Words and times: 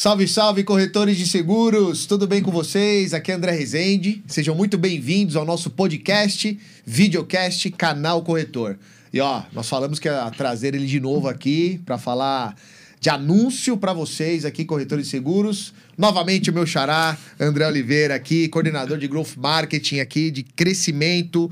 Salve, 0.00 0.28
salve, 0.28 0.62
corretores 0.62 1.16
de 1.16 1.26
seguros! 1.26 2.06
Tudo 2.06 2.24
bem 2.24 2.40
com 2.40 2.52
vocês? 2.52 3.12
Aqui 3.12 3.32
é 3.32 3.34
André 3.34 3.50
Rezende. 3.50 4.22
Sejam 4.28 4.54
muito 4.54 4.78
bem-vindos 4.78 5.34
ao 5.34 5.44
nosso 5.44 5.70
podcast, 5.70 6.56
videocast 6.86 7.68
Canal 7.72 8.22
Corretor. 8.22 8.78
E 9.12 9.18
ó, 9.18 9.42
nós 9.52 9.68
falamos 9.68 9.98
que 9.98 10.06
ia 10.06 10.30
trazer 10.30 10.72
ele 10.76 10.86
de 10.86 11.00
novo 11.00 11.26
aqui 11.26 11.80
para 11.84 11.98
falar 11.98 12.54
de 13.00 13.10
anúncio 13.10 13.76
para 13.76 13.92
vocês 13.92 14.44
aqui, 14.44 14.64
corretores 14.64 15.06
de 15.06 15.10
seguros. 15.10 15.74
Novamente 15.96 16.48
o 16.48 16.54
meu 16.54 16.64
xará, 16.64 17.18
André 17.40 17.66
Oliveira 17.66 18.14
aqui, 18.14 18.46
coordenador 18.46 18.98
de 18.98 19.08
Growth 19.08 19.34
Marketing 19.36 19.98
aqui, 19.98 20.30
de 20.30 20.44
crescimento 20.44 21.50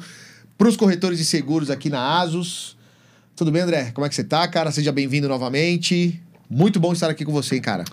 para 0.56 0.68
os 0.68 0.76
corretores 0.76 1.18
de 1.18 1.24
seguros 1.24 1.68
aqui 1.68 1.90
na 1.90 2.20
Asus. 2.20 2.76
Tudo 3.34 3.50
bem, 3.50 3.62
André? 3.62 3.90
Como 3.90 4.06
é 4.06 4.08
que 4.08 4.14
você 4.14 4.22
tá, 4.22 4.46
cara? 4.46 4.70
Seja 4.70 4.92
bem-vindo 4.92 5.26
novamente. 5.26 6.22
Muito 6.48 6.78
bom 6.78 6.92
estar 6.92 7.10
aqui 7.10 7.24
com 7.24 7.32
você, 7.32 7.58
cara. 7.58 7.84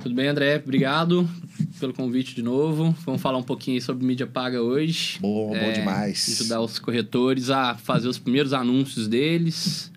Tudo 0.00 0.14
bem, 0.14 0.28
André? 0.28 0.56
Obrigado 0.56 1.28
pelo 1.78 1.92
convite 1.92 2.34
de 2.34 2.42
novo. 2.42 2.94
Vamos 3.04 3.20
falar 3.20 3.38
um 3.38 3.42
pouquinho 3.42 3.80
sobre 3.80 4.04
mídia 4.04 4.26
paga 4.26 4.62
hoje. 4.62 5.18
Bom, 5.20 5.50
bom 5.50 5.72
demais. 5.72 6.28
Ajudar 6.40 6.60
os 6.60 6.78
corretores 6.78 7.50
a 7.50 7.74
fazer 7.74 8.08
os 8.08 8.18
primeiros 8.18 8.52
anúncios 8.52 9.08
deles 9.08 9.90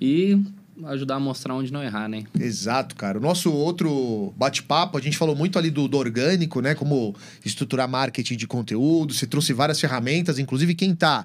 e 0.00 0.42
ajudar 0.84 1.16
a 1.16 1.20
mostrar 1.20 1.54
onde 1.54 1.72
não 1.72 1.82
errar, 1.82 2.08
né? 2.08 2.24
Exato, 2.38 2.94
cara. 2.96 3.18
O 3.18 3.20
nosso 3.20 3.50
outro 3.52 4.32
bate-papo, 4.36 4.98
a 4.98 5.00
gente 5.00 5.16
falou 5.16 5.34
muito 5.34 5.58
ali 5.58 5.70
do, 5.70 5.88
do, 5.88 5.96
orgânico, 5.96 6.60
né? 6.60 6.74
Como 6.74 7.14
estruturar 7.44 7.88
marketing 7.88 8.36
de 8.36 8.46
conteúdo. 8.46 9.14
Você 9.14 9.26
trouxe 9.26 9.52
várias 9.52 9.80
ferramentas, 9.80 10.38
inclusive 10.38 10.74
quem 10.74 10.94
tá 10.94 11.24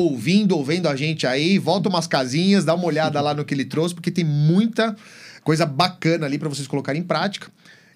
ouvindo 0.00 0.56
ou 0.56 0.64
vendo 0.64 0.88
a 0.88 0.94
gente 0.94 1.26
aí, 1.26 1.58
volta 1.58 1.88
umas 1.88 2.06
casinhas, 2.06 2.64
dá 2.64 2.74
uma 2.74 2.84
olhada 2.84 3.20
lá 3.20 3.34
no 3.34 3.44
que 3.44 3.52
ele 3.52 3.64
trouxe, 3.64 3.94
porque 3.94 4.10
tem 4.10 4.24
muita 4.24 4.96
coisa 5.42 5.66
bacana 5.66 6.24
ali 6.24 6.38
para 6.38 6.48
vocês 6.48 6.68
colocarem 6.68 7.02
em 7.02 7.04
prática. 7.04 7.48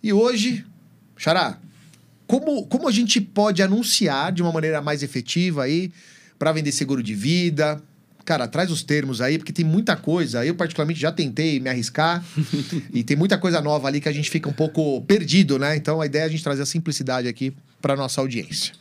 E 0.03 0.13
hoje, 0.13 0.65
Xará, 1.17 1.59
como, 2.27 2.67
como 2.67 2.89
a 2.89 2.91
gente 2.91 3.21
pode 3.21 3.63
anunciar 3.63 4.33
de 4.33 4.43
uma 4.43 4.51
maneira 4.51 4.83
mais 4.83 5.03
efetiva 5.03 5.63
aí 5.63 5.93
para 6.39 6.51
vender 6.51 6.73
seguro 6.73 7.03
de 7.03 7.15
vida? 7.15 7.81
Cara, 8.25 8.49
traz 8.49 8.71
os 8.71 8.83
termos 8.83 9.21
aí, 9.21 9.39
porque 9.39 9.53
tem 9.53 9.65
muita 9.65 9.95
coisa. 9.95 10.45
Eu, 10.45 10.55
particularmente, 10.57 10.99
já 10.99 11.13
tentei 11.13 11.61
me 11.61 11.69
arriscar 11.69 12.25
e 12.93 13.05
tem 13.05 13.17
muita 13.17 13.39
coisa 13.39 13.61
nova 13.61 13.87
ali 13.87 14.01
que 14.01 14.09
a 14.09 14.13
gente 14.13 14.31
fica 14.31 14.49
um 14.49 14.53
pouco 14.53 15.01
perdido, 15.03 15.59
né? 15.59 15.77
Então, 15.77 16.01
a 16.01 16.07
ideia 16.07 16.23
é 16.23 16.27
a 16.27 16.29
gente 16.29 16.43
trazer 16.43 16.63
a 16.63 16.67
simplicidade 16.67 17.29
aqui 17.29 17.53
para 17.81 17.95
nossa 17.95 18.21
audiência. 18.21 18.73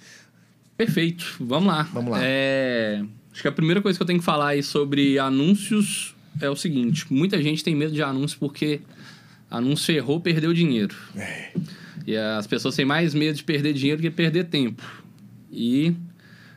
Perfeito. 0.86 1.36
Vamos 1.40 1.72
lá. 1.72 1.84
Vamos 1.94 2.12
lá. 2.12 2.20
É... 2.24 3.04
Acho 3.32 3.44
que 3.44 3.48
a 3.48 3.52
primeira 3.52 3.82
coisa 3.84 3.98
que 3.98 4.02
eu 4.02 4.08
tenho 4.08 4.18
que 4.18 4.26
falar 4.26 4.50
aí 4.50 4.64
sobre 4.64 5.20
anúncios 5.20 6.16
é 6.40 6.50
o 6.50 6.56
seguinte: 6.56 7.06
muita 7.12 7.42
gente 7.42 7.64
tem 7.64 7.76
medo 7.76 7.94
de 7.94 8.02
anúncio 8.02 8.40
porque 8.40 8.82
anúncio 9.50 9.94
errou, 9.94 10.20
perdeu 10.20 10.52
dinheiro. 10.54 10.96
É. 11.16 11.52
E 12.08 12.18
as 12.18 12.48
pessoas 12.48 12.76
têm 12.76 12.84
mais 12.84 13.14
medo 13.14 13.36
de 13.36 13.44
perder 13.44 13.74
dinheiro 13.74 14.02
que 14.02 14.10
perder 14.10 14.46
tempo. 14.46 14.84
E 15.52 15.94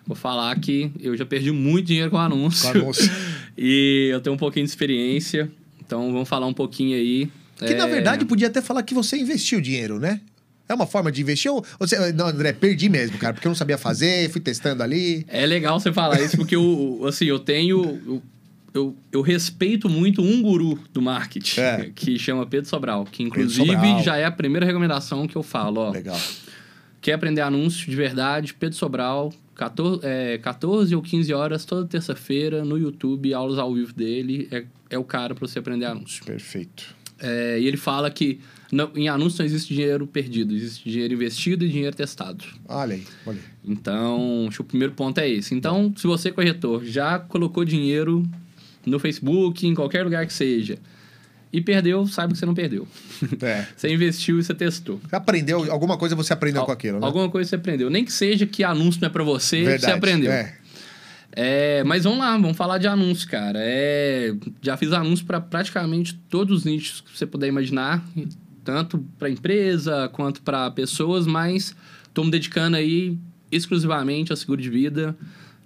vou 0.06 0.16
falar 0.16 0.58
que 0.58 0.90
eu 0.98 1.14
já 1.14 1.26
perdi 1.26 1.50
muito 1.50 1.88
dinheiro 1.88 2.10
com 2.10 2.16
anúncio. 2.16 2.72
Com 2.72 2.78
anúncio. 2.78 3.10
e 3.58 4.08
eu 4.10 4.22
tenho 4.22 4.34
um 4.34 4.38
pouquinho 4.38 4.64
de 4.64 4.70
experiência. 4.70 5.52
Então 5.84 6.10
vamos 6.10 6.28
falar 6.30 6.46
um 6.46 6.54
pouquinho 6.54 6.96
aí. 6.96 7.30
Que 7.58 7.74
é... 7.74 7.74
na 7.74 7.86
verdade 7.86 8.24
podia 8.24 8.46
até 8.46 8.62
falar 8.62 8.82
que 8.84 8.94
você 8.94 9.18
investiu 9.18 9.60
dinheiro, 9.60 10.00
né? 10.00 10.22
É 10.68 10.74
uma 10.74 10.86
forma 10.86 11.12
de 11.12 11.20
investir 11.20 11.52
ou 11.52 11.64
você. 11.78 12.12
Não, 12.12 12.26
André, 12.26 12.52
perdi 12.52 12.88
mesmo, 12.88 13.18
cara, 13.18 13.34
porque 13.34 13.46
eu 13.46 13.50
não 13.50 13.56
sabia 13.56 13.76
fazer, 13.76 14.30
fui 14.30 14.40
testando 14.40 14.82
ali. 14.82 15.24
É 15.28 15.44
legal 15.44 15.78
você 15.78 15.92
falar 15.92 16.20
isso, 16.22 16.36
porque 16.36 16.56
eu, 16.56 17.02
assim, 17.06 17.26
eu 17.26 17.38
tenho. 17.38 18.00
Eu, 18.06 18.22
eu, 18.72 18.96
eu 19.12 19.20
respeito 19.20 19.88
muito 19.88 20.20
um 20.20 20.42
guru 20.42 20.80
do 20.92 21.00
marketing, 21.00 21.60
é. 21.60 21.90
que 21.94 22.18
chama 22.18 22.44
Pedro 22.44 22.68
Sobral, 22.68 23.04
que 23.04 23.22
inclusive 23.22 23.66
Sobral. 23.66 24.02
já 24.02 24.16
é 24.16 24.24
a 24.24 24.32
primeira 24.32 24.66
recomendação 24.66 25.28
que 25.28 25.36
eu 25.36 25.42
falo, 25.42 25.80
ó. 25.80 25.90
Legal. 25.90 26.20
Quer 27.00 27.12
aprender 27.12 27.42
anúncio 27.42 27.88
de 27.88 27.94
verdade? 27.94 28.54
Pedro 28.54 28.76
Sobral, 28.76 29.32
14, 29.54 30.00
é, 30.02 30.38
14 30.38 30.96
ou 30.96 31.02
15 31.02 31.32
horas 31.34 31.64
toda 31.64 31.86
terça-feira 31.86 32.64
no 32.64 32.78
YouTube, 32.78 33.32
aulas 33.32 33.58
ao 33.58 33.72
vivo 33.74 33.92
dele. 33.92 34.48
É, 34.50 34.64
é 34.90 34.98
o 34.98 35.04
cara 35.04 35.34
para 35.34 35.46
você 35.46 35.58
aprender 35.58 35.84
anúncio. 35.84 36.24
Perfeito. 36.24 36.96
É, 37.20 37.60
e 37.60 37.66
ele 37.66 37.76
fala 37.76 38.10
que 38.10 38.40
não, 38.74 38.90
em 38.96 39.08
anúncio 39.08 39.38
não 39.38 39.46
existe 39.46 39.72
dinheiro 39.72 40.04
perdido, 40.04 40.52
existe 40.52 40.90
dinheiro 40.90 41.14
investido 41.14 41.64
e 41.64 41.68
dinheiro 41.68 41.94
testado. 41.94 42.44
Olha 42.68 42.94
aí, 42.96 43.04
olha 43.24 43.38
aí. 43.38 43.44
Então, 43.64 44.46
acho 44.48 44.56
que 44.56 44.62
o 44.62 44.64
primeiro 44.64 44.92
ponto 44.94 45.18
é 45.18 45.28
esse. 45.28 45.54
Então, 45.54 45.94
se 45.96 46.06
você, 46.06 46.32
corretor, 46.32 46.84
já 46.84 47.18
colocou 47.18 47.64
dinheiro 47.64 48.28
no 48.84 48.98
Facebook, 48.98 49.64
em 49.66 49.74
qualquer 49.74 50.02
lugar 50.02 50.26
que 50.26 50.32
seja, 50.32 50.76
e 51.52 51.60
perdeu, 51.60 52.04
saiba 52.08 52.32
que 52.32 52.38
você 52.38 52.44
não 52.44 52.54
perdeu. 52.54 52.86
É. 53.40 53.66
você 53.76 53.92
investiu 53.92 54.40
e 54.40 54.44
você 54.44 54.52
testou. 54.52 55.00
Você 55.08 55.14
aprendeu, 55.14 55.70
alguma 55.70 55.96
coisa 55.96 56.16
você 56.16 56.32
aprendeu 56.32 56.62
Al, 56.62 56.66
com 56.66 56.72
aquilo, 56.72 56.98
né? 56.98 57.06
Alguma 57.06 57.30
coisa 57.30 57.48
você 57.48 57.54
aprendeu. 57.54 57.88
Nem 57.88 58.04
que 58.04 58.12
seja 58.12 58.44
que 58.44 58.64
anúncio 58.64 59.00
não 59.00 59.06
é 59.06 59.10
para 59.10 59.22
você, 59.22 59.62
Verdade, 59.62 59.84
você 59.84 59.90
aprendeu. 59.92 60.32
É. 60.32 60.56
É, 61.36 61.84
mas 61.84 62.04
vamos 62.04 62.18
lá, 62.18 62.32
vamos 62.32 62.56
falar 62.56 62.78
de 62.78 62.86
anúncio, 62.86 63.28
cara. 63.28 63.58
É, 63.60 64.32
já 64.62 64.76
fiz 64.76 64.92
anúncio 64.92 65.24
para 65.26 65.40
praticamente 65.40 66.14
todos 66.28 66.58
os 66.58 66.64
nichos 66.64 67.00
que 67.00 67.16
você 67.16 67.26
puder 67.26 67.48
imaginar, 67.48 68.04
tanto 68.64 68.98
para 69.18 69.28
empresa 69.28 70.08
quanto 70.12 70.42
para 70.42 70.70
pessoas, 70.70 71.26
mas 71.26 71.76
estou 72.06 72.24
me 72.24 72.30
dedicando 72.30 72.76
aí 72.76 73.18
exclusivamente 73.52 74.32
a 74.32 74.36
seguro 74.36 74.60
de 74.60 74.70
vida 74.70 75.16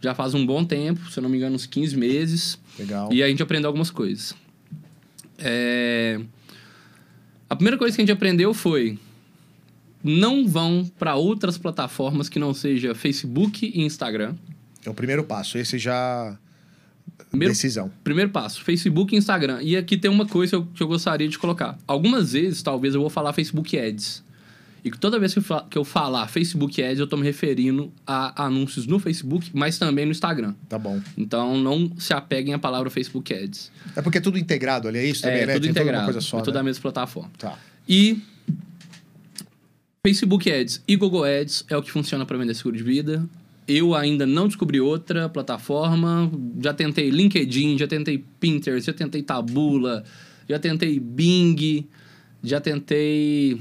já 0.01 0.15
faz 0.15 0.35
um 0.35 0.47
bom 0.47 0.65
tempo, 0.65 1.11
se 1.11 1.19
eu 1.19 1.23
não 1.23 1.31
me 1.31 1.37
engano, 1.37 1.57
uns 1.57 1.67
15 1.67 1.97
meses. 1.97 2.59
Legal. 2.79 3.13
E 3.13 3.23
a 3.23 3.29
gente 3.29 3.43
aprendeu 3.43 3.69
algumas 3.69 3.91
coisas. 3.91 4.35
É... 5.39 6.21
A 7.51 7.57
primeira 7.57 7.77
coisa 7.77 7.97
que 7.97 8.03
a 8.03 8.05
gente 8.05 8.13
aprendeu 8.13 8.53
foi 8.55 8.99
não 10.03 10.47
vão 10.47 10.89
para 10.99 11.17
outras 11.17 11.59
plataformas 11.59 12.29
que 12.29 12.39
não 12.39 12.55
seja 12.55 12.95
Facebook 12.95 13.67
e 13.75 13.83
Instagram. 13.83 14.37
É 14.85 14.91
o 14.91 14.95
primeiro 14.95 15.25
passo. 15.25 15.59
Esse 15.59 15.79
já 15.79 16.39
Primeiro, 17.31 17.53
decisão. 17.53 17.91
Primeiro 18.03 18.31
passo, 18.31 18.63
Facebook 18.63 19.15
e 19.15 19.19
Instagram. 19.19 19.61
E 19.63 19.77
aqui 19.77 19.97
tem 19.97 20.11
uma 20.11 20.27
coisa 20.27 20.51
que 20.51 20.57
eu, 20.57 20.67
que 20.67 20.83
eu 20.83 20.89
gostaria 20.89 21.29
de 21.29 21.39
colocar. 21.39 21.79
Algumas 21.87 22.33
vezes, 22.33 22.63
talvez, 22.63 22.95
eu 22.95 23.01
vou 23.01 23.11
falar 23.11 23.33
Facebook 23.33 23.79
Ads. 23.79 24.23
E 24.85 24.91
toda 24.91 25.19
vez 25.19 25.35
que 25.35 25.77
eu 25.77 25.85
falar 25.85 26.27
Facebook 26.29 26.83
Ads, 26.83 26.99
eu 26.99 27.05
estou 27.05 27.19
me 27.19 27.25
referindo 27.25 27.93
a 28.07 28.45
anúncios 28.47 28.87
no 28.87 28.99
Facebook, 28.99 29.51
mas 29.53 29.79
também 29.79 30.05
no 30.07 30.13
Instagram. 30.13 30.55
Tá 30.69 30.79
bom. 30.79 31.01
Então, 31.17 31.59
não 31.59 31.93
se 31.99 32.15
apeguem 32.15 32.55
à 32.55 32.59
palavra 32.59 32.89
Facebook 32.89 33.35
Ads. 33.35 33.71
É 33.97 34.01
porque 34.01 34.19
é 34.19 34.21
tudo 34.21 34.39
integrado 34.39 34.89
ali, 34.89 34.99
é 34.99 35.05
isso 35.05 35.23
também, 35.23 35.41
é, 35.41 35.47
né? 35.47 35.55
tudo 35.55 35.63
Tem 35.63 35.71
integrado. 35.71 36.05
Coisa 36.05 36.21
só, 36.21 36.39
é 36.39 36.43
tudo 36.43 36.55
né? 36.55 36.61
a 36.61 36.63
mesma 36.63 36.81
plataforma. 36.81 37.31
Tá. 37.37 37.59
E 37.89 38.23
Facebook 40.07 40.51
Ads 40.51 40.83
e 40.87 40.97
Google 40.97 41.25
Ads 41.25 41.65
é 41.69 41.77
o 41.77 41.83
que 41.83 41.91
funciona 41.91 42.25
para 42.25 42.39
vender 42.39 42.55
seguro 42.55 42.77
de 42.77 42.83
vida. 42.83 43.29
Eu 43.69 43.95
ainda 43.95 44.27
não 44.27 44.49
descobri 44.49 44.81
outra 44.81 45.29
plataforma. 45.29 46.33
Já 46.59 46.73
tentei 46.73 47.11
LinkedIn, 47.11 47.77
já 47.77 47.87
tentei 47.87 48.25
Pinterest, 48.41 48.87
já 48.87 48.95
tentei 48.95 49.23
Tabula, 49.23 50.03
já 50.49 50.59
tentei 50.59 50.99
Bing, 50.99 51.87
já 52.43 52.61
tentei 52.61 53.61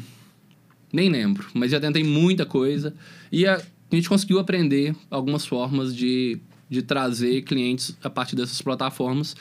nem 0.93 1.09
lembro, 1.09 1.45
mas 1.53 1.71
já 1.71 1.79
tentei 1.79 2.05
muita 2.05 2.45
coisa. 2.45 2.93
E 3.29 3.45
a, 3.45 3.55
a 3.55 3.95
gente 3.95 4.07
conseguiu 4.07 4.39
aprender 4.39 4.95
algumas 5.11 5.45
formas 5.45 5.93
de, 5.93 6.39
de 6.69 6.81
trazer 6.81 7.41
clientes 7.41 7.97
a 8.01 8.09
partir 8.09 8.37
dessas 8.37 8.61
plataformas. 8.61 9.35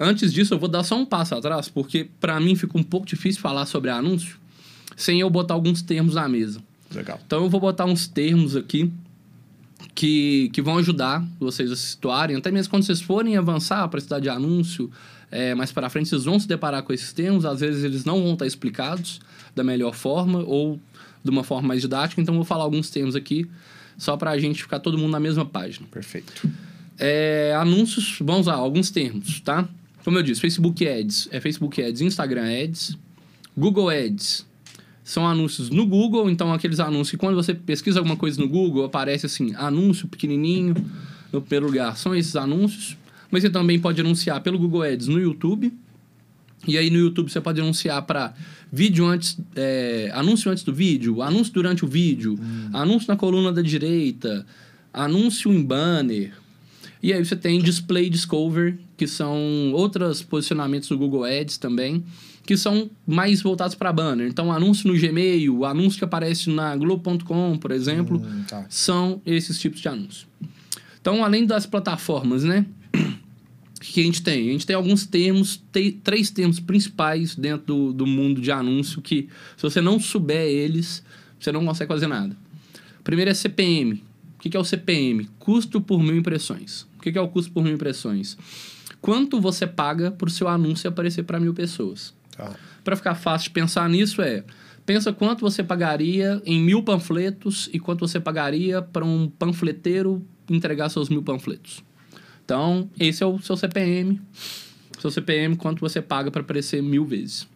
Antes 0.00 0.32
disso, 0.32 0.54
eu 0.54 0.58
vou 0.58 0.68
dar 0.68 0.84
só 0.84 0.96
um 0.96 1.04
passo 1.04 1.34
atrás, 1.34 1.68
porque 1.68 2.08
para 2.18 2.40
mim 2.40 2.56
fica 2.56 2.78
um 2.78 2.82
pouco 2.82 3.06
difícil 3.06 3.42
falar 3.42 3.66
sobre 3.66 3.90
anúncio 3.90 4.38
sem 4.96 5.20
eu 5.20 5.28
botar 5.28 5.54
alguns 5.54 5.82
termos 5.82 6.14
na 6.14 6.28
mesa. 6.28 6.60
Legal. 6.94 7.20
Então 7.26 7.44
eu 7.44 7.50
vou 7.50 7.60
botar 7.60 7.84
uns 7.84 8.08
termos 8.08 8.56
aqui 8.56 8.90
que, 9.94 10.50
que 10.52 10.62
vão 10.62 10.78
ajudar 10.78 11.24
vocês 11.40 11.70
a 11.70 11.76
se 11.76 11.88
situarem, 11.88 12.36
até 12.36 12.50
mesmo 12.50 12.70
quando 12.70 12.84
vocês 12.84 13.00
forem 13.00 13.36
avançar 13.36 13.86
para 13.88 13.98
a 13.98 14.00
cidade 14.00 14.24
de 14.24 14.28
anúncio, 14.28 14.90
é, 15.30 15.54
mais 15.54 15.72
para 15.72 15.90
frente 15.90 16.08
vocês 16.08 16.24
vão 16.24 16.38
se 16.38 16.46
deparar 16.46 16.82
com 16.82 16.92
esses 16.92 17.12
termos, 17.12 17.44
às 17.44 17.60
vezes 17.60 17.84
eles 17.84 18.04
não 18.04 18.22
vão 18.22 18.32
estar 18.34 18.46
explicados 18.46 19.20
da 19.54 19.64
melhor 19.64 19.94
forma 19.94 20.38
ou 20.40 20.80
de 21.22 21.30
uma 21.30 21.42
forma 21.42 21.68
mais 21.68 21.80
didática, 21.80 22.20
então 22.20 22.34
vou 22.34 22.44
falar 22.44 22.64
alguns 22.64 22.90
termos 22.90 23.16
aqui 23.16 23.48
só 23.96 24.16
para 24.16 24.30
a 24.30 24.38
gente 24.38 24.62
ficar 24.62 24.78
todo 24.78 24.96
mundo 24.96 25.10
na 25.10 25.20
mesma 25.20 25.44
página. 25.44 25.86
Perfeito. 25.90 26.48
É, 26.96 27.54
anúncios, 27.56 28.18
vamos 28.20 28.46
lá, 28.46 28.54
alguns 28.54 28.90
termos, 28.90 29.40
tá? 29.40 29.68
Como 30.04 30.16
eu 30.16 30.22
disse, 30.22 30.40
Facebook 30.40 30.88
Ads 30.88 31.28
é 31.30 31.40
Facebook 31.40 31.82
Ads, 31.82 32.00
Instagram 32.00 32.46
Ads, 32.64 32.96
Google 33.56 33.90
Ads 33.90 34.47
são 35.08 35.26
anúncios 35.26 35.70
no 35.70 35.86
Google, 35.86 36.28
então 36.28 36.52
aqueles 36.52 36.78
anúncios 36.78 37.12
que 37.12 37.16
quando 37.16 37.34
você 37.34 37.54
pesquisa 37.54 37.98
alguma 37.98 38.14
coisa 38.14 38.38
no 38.38 38.46
Google 38.46 38.84
aparece 38.84 39.24
assim, 39.24 39.54
anúncio 39.54 40.06
pequenininho 40.06 40.74
no 41.32 41.40
primeiro 41.40 41.64
lugar, 41.64 41.96
são 41.96 42.14
esses 42.14 42.36
anúncios. 42.36 42.94
Mas 43.30 43.42
você 43.42 43.48
também 43.48 43.78
pode 43.78 43.98
anunciar 44.02 44.38
pelo 44.42 44.58
Google 44.58 44.82
Ads 44.82 45.06
no 45.06 45.18
YouTube. 45.18 45.72
E 46.66 46.76
aí 46.76 46.90
no 46.90 46.98
YouTube 46.98 47.32
você 47.32 47.40
pode 47.40 47.58
anunciar 47.58 48.02
para 48.02 48.34
vídeo 48.70 49.06
antes, 49.06 49.38
é, 49.56 50.10
anúncio 50.12 50.50
antes 50.50 50.62
do 50.62 50.74
vídeo, 50.74 51.22
anúncio 51.22 51.54
durante 51.54 51.86
o 51.86 51.88
vídeo, 51.88 52.38
hum. 52.38 52.68
anúncio 52.74 53.08
na 53.08 53.16
coluna 53.16 53.50
da 53.50 53.62
direita, 53.62 54.44
anúncio 54.92 55.50
em 55.50 55.64
banner. 55.64 56.34
E 57.02 57.14
aí 57.14 57.24
você 57.24 57.34
tem 57.34 57.62
display 57.62 58.10
discover, 58.10 58.76
que 58.94 59.06
são 59.06 59.72
outros 59.72 60.22
posicionamentos 60.22 60.90
do 60.90 60.98
Google 60.98 61.24
Ads 61.24 61.56
também, 61.56 62.04
que 62.48 62.56
são 62.56 62.90
mais 63.06 63.42
voltados 63.42 63.74
para 63.74 63.92
banner. 63.92 64.26
Então, 64.26 64.50
anúncio 64.50 64.90
no 64.90 64.98
Gmail, 64.98 65.66
anúncio 65.66 65.98
que 65.98 66.04
aparece 66.06 66.48
na 66.48 66.74
Globo.com, 66.74 67.58
por 67.58 67.70
exemplo, 67.70 68.16
Hum, 68.24 68.42
tá. 68.48 68.64
são 68.70 69.20
esses 69.26 69.60
tipos 69.60 69.80
de 69.82 69.86
anúncio. 69.88 70.26
Então, 70.98 71.22
além 71.22 71.44
das 71.44 71.66
plataformas, 71.66 72.44
né? 72.44 72.64
O 72.96 73.80
que 73.82 74.00
a 74.00 74.02
gente 74.02 74.22
tem? 74.22 74.48
A 74.48 74.52
gente 74.52 74.66
tem 74.66 74.74
alguns 74.74 75.04
termos, 75.04 75.62
te- 75.70 75.92
três 76.02 76.30
termos 76.30 76.58
principais 76.58 77.36
dentro 77.36 77.66
do, 77.66 77.92
do 77.92 78.06
mundo 78.06 78.40
de 78.40 78.50
anúncio 78.50 79.02
que, 79.02 79.28
se 79.54 79.62
você 79.62 79.82
não 79.82 80.00
souber 80.00 80.46
eles, 80.46 81.04
você 81.38 81.52
não 81.52 81.62
consegue 81.66 81.92
fazer 81.92 82.06
nada. 82.06 82.34
Primeiro 83.04 83.30
é 83.30 83.34
CPM. 83.34 84.02
O 84.36 84.40
que 84.40 84.56
é 84.56 84.60
o 84.60 84.64
CPM? 84.64 85.28
Custo 85.38 85.82
por 85.82 86.02
mil 86.02 86.16
impressões. 86.16 86.86
O 86.96 87.02
que 87.02 87.18
é 87.18 87.20
o 87.20 87.28
custo 87.28 87.52
por 87.52 87.62
mil 87.62 87.74
impressões? 87.74 88.38
Quanto 89.02 89.38
você 89.38 89.66
paga 89.66 90.10
para 90.10 90.28
o 90.28 90.30
seu 90.30 90.48
anúncio 90.48 90.88
aparecer 90.88 91.24
para 91.24 91.38
mil 91.38 91.52
pessoas? 91.52 92.16
Tá. 92.38 92.54
Para 92.84 92.94
ficar 92.94 93.16
fácil 93.16 93.48
de 93.48 93.54
pensar 93.54 93.88
nisso 93.90 94.22
é, 94.22 94.44
pensa 94.86 95.12
quanto 95.12 95.40
você 95.40 95.62
pagaria 95.62 96.40
em 96.46 96.62
mil 96.62 96.82
panfletos 96.84 97.68
e 97.72 97.80
quanto 97.80 98.06
você 98.06 98.20
pagaria 98.20 98.80
para 98.80 99.04
um 99.04 99.28
panfleteiro 99.28 100.24
entregar 100.48 100.88
seus 100.88 101.08
mil 101.08 101.22
panfletos. 101.22 101.84
Então, 102.44 102.88
esse 102.98 103.22
é 103.22 103.26
o 103.26 103.38
seu 103.40 103.56
CPM. 103.56 104.20
Seu 105.00 105.10
CPM, 105.10 105.56
quanto 105.56 105.80
você 105.80 106.00
paga 106.00 106.30
para 106.30 106.40
aparecer 106.40 106.82
mil 106.82 107.04
vezes. 107.04 107.46